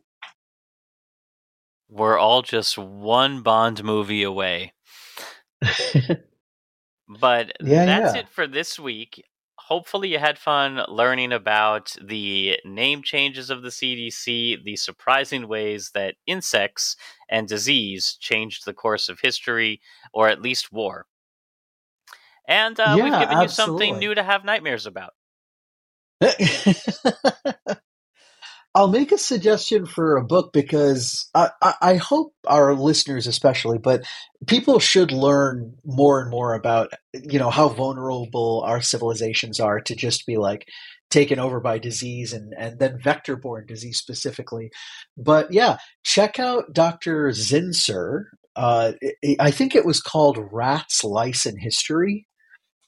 we're 1.89 2.17
all 2.17 2.41
just 2.41 2.77
one 2.77 3.41
Bond 3.41 3.83
movie 3.83 4.23
away. 4.23 4.73
but 7.19 7.51
yeah, 7.61 7.85
that's 7.85 8.15
yeah. 8.15 8.21
it 8.21 8.29
for 8.29 8.47
this 8.47 8.79
week. 8.79 9.23
Hopefully, 9.57 10.09
you 10.09 10.19
had 10.19 10.37
fun 10.37 10.81
learning 10.87 11.33
about 11.33 11.93
the 12.01 12.57
name 12.63 13.03
changes 13.03 13.49
of 13.49 13.63
the 13.63 13.69
CDC, 13.69 14.63
the 14.63 14.75
surprising 14.77 15.47
ways 15.47 15.91
that 15.93 16.15
insects 16.25 16.95
and 17.29 17.47
disease 17.47 18.17
changed 18.19 18.65
the 18.65 18.73
course 18.73 19.09
of 19.09 19.19
history, 19.19 19.81
or 20.13 20.29
at 20.29 20.41
least 20.41 20.71
war. 20.71 21.05
And 22.47 22.79
uh, 22.79 22.95
yeah, 22.97 23.03
we've 23.03 23.19
given 23.19 23.37
absolutely. 23.37 23.41
you 23.41 23.49
something 23.49 23.99
new 23.99 24.15
to 24.15 24.23
have 24.23 24.45
nightmares 24.45 24.85
about. 24.85 25.13
I'll 28.77 28.87
make 28.87 29.11
a 29.11 29.17
suggestion 29.17 29.87
for 29.87 30.17
a 30.17 30.23
book 30.23 30.53
because 30.53 31.31
I, 31.33 31.49
I, 31.63 31.73
I, 31.81 31.95
hope 31.95 32.35
our 32.45 32.75
listeners, 32.75 33.25
especially, 33.25 33.79
but 33.79 34.05
people 34.45 34.77
should 34.77 35.11
learn 35.11 35.73
more 35.83 36.21
and 36.21 36.29
more 36.29 36.53
about 36.53 36.91
you 37.11 37.39
know 37.39 37.49
how 37.49 37.69
vulnerable 37.69 38.61
our 38.67 38.79
civilizations 38.79 39.59
are 39.59 39.79
to 39.81 39.95
just 39.95 40.27
be 40.27 40.37
like 40.37 40.67
taken 41.09 41.39
over 41.39 41.59
by 41.59 41.79
disease 41.79 42.33
and 42.33 42.53
and 42.55 42.77
then 42.77 43.01
vector 43.01 43.35
borne 43.35 43.65
disease 43.65 43.97
specifically. 43.97 44.69
But 45.17 45.51
yeah, 45.51 45.77
check 46.03 46.37
out 46.37 46.71
Dr. 46.71 47.29
Zinsser. 47.29 48.25
Uh, 48.55 48.91
I 49.39 49.49
think 49.49 49.73
it 49.73 49.85
was 49.85 50.01
called 50.01 50.37
Rats, 50.51 51.03
Lice, 51.03 51.47
and 51.47 51.59
History 51.59 52.27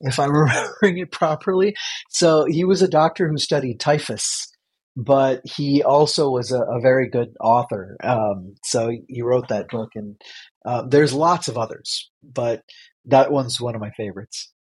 if 0.02 0.20
I'm 0.20 0.32
remembering 0.38 1.00
it 1.00 1.12
properly. 1.12 1.76
So 2.10 2.46
he 2.46 2.64
was 2.64 2.84
a 2.84 2.88
doctor 2.88 3.28
who 3.28 3.40
studied 3.40 3.80
typhus, 3.80 4.48
but 5.00 5.42
he 5.46 5.82
also 5.82 6.30
was 6.30 6.52
a, 6.52 6.62
a 6.62 6.82
very 6.82 7.10
good 7.10 7.34
author. 7.40 7.96
Um, 8.04 8.56
so 8.66 8.92
he 9.08 9.22
wrote 9.22 9.48
that 9.48 9.70
book, 9.70 9.92
and 9.96 10.22
uh, 10.66 10.82
there's 10.82 11.14
lots 11.14 11.48
of 11.48 11.58
others, 11.58 12.12
but 12.22 12.64
that 13.06 13.32
one's 13.32 13.62
one 13.62 13.76
of 13.76 13.82
my 13.82 13.92
favorites. 13.92 14.52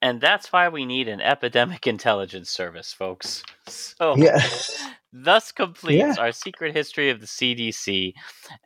And 0.00 0.18
that's 0.18 0.50
why 0.50 0.70
we 0.70 0.86
need 0.86 1.08
an 1.08 1.20
epidemic 1.20 1.86
intelligence 1.86 2.50
service, 2.50 2.92
folks. 2.94 3.42
So, 3.66 4.16
yeah. 4.16 4.40
thus 5.12 5.52
completes 5.52 6.16
yeah. 6.16 6.22
our 6.22 6.32
secret 6.32 6.74
history 6.74 7.10
of 7.10 7.20
the 7.20 7.26
CDC. 7.26 8.14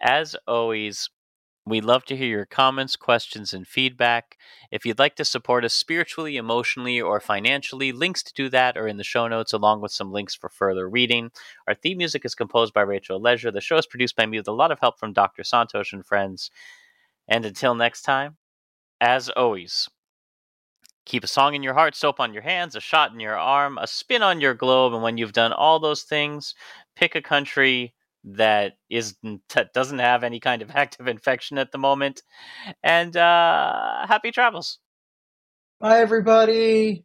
As 0.01 0.37
always, 0.47 1.11
we 1.71 1.81
love 1.81 2.05
to 2.07 2.17
hear 2.17 2.29
your 2.29 2.47
comments, 2.47 2.97
questions, 2.97 3.53
and 3.53 3.67
feedback. 3.67 4.39
If 4.71 4.87
you'd 4.87 4.99
like 4.99 5.17
to 5.17 5.25
support 5.25 5.65
us 5.65 5.75
spiritually, 5.75 6.37
emotionally, 6.37 7.01
or 7.01 7.21
financially, 7.21 7.93
links 7.93 8.23
to 8.25 8.35
do 8.35 8.49
that 8.51 8.77
are 8.77 8.87
in 8.87 8.97
the 8.97 9.05
show 9.05 9.29
notes, 9.29 9.53
along 9.53 9.81
with 9.81 9.93
some 9.93 10.13
links 10.13 10.35
for 10.35 10.49
further 10.49 10.89
reading. 10.89 11.31
Our 11.67 11.75
theme 11.75 11.99
music 11.99 12.25
is 12.25 12.35
composed 12.35 12.75
by 12.75 12.83
Rachel 12.83 13.21
Leisure. 13.21 13.51
The 13.51 13.61
show 13.61 13.77
is 13.77 13.87
produced 13.87 14.17
by 14.17 14.27
me 14.27 14.39
with 14.39 14.49
a 14.49 14.53
lot 14.53 14.71
of 14.71 14.81
help 14.81 14.99
from 14.99 15.13
Dr. 15.13 15.43
Santhosh 15.43 15.93
and 15.93 16.05
friends. 16.05 16.51
And 17.27 17.45
until 17.45 17.75
next 17.75 18.03
time, 18.03 18.37
as 19.01 19.29
always, 19.29 19.89
keep 21.05 21.25
a 21.25 21.29
song 21.29 21.55
in 21.55 21.63
your 21.63 21.75
heart, 21.75 21.97
soap 21.97 22.21
on 22.21 22.33
your 22.33 22.43
hands, 22.43 22.77
a 22.77 22.81
shot 22.81 23.13
in 23.13 23.21
your 23.21 23.39
arm, 23.39 23.79
a 23.79 23.87
spin 23.87 24.23
on 24.23 24.41
your 24.41 24.55
globe, 24.55 24.93
and 24.93 25.03
when 25.03 25.17
you've 25.17 25.33
done 25.33 25.53
all 25.53 25.81
those 25.81 26.03
things, 26.03 26.55
pick 26.95 27.15
a 27.15 27.23
country 27.23 27.95
that 28.25 28.75
is 28.91 29.17
that 29.55 29.73
doesn't 29.73 29.99
have 30.01 30.25
any 30.25 30.41
kind 30.41 30.63
of 30.63 30.71
active 30.75 31.09
infection 31.09 31.59
at 31.59 31.73
the 31.73 31.79
moment. 31.79 32.23
And 32.83 33.17
uh, 33.17 34.07
happy 34.07 34.31
travels. 34.31 34.79
Bye, 35.81 36.01
everybody. 36.01 37.05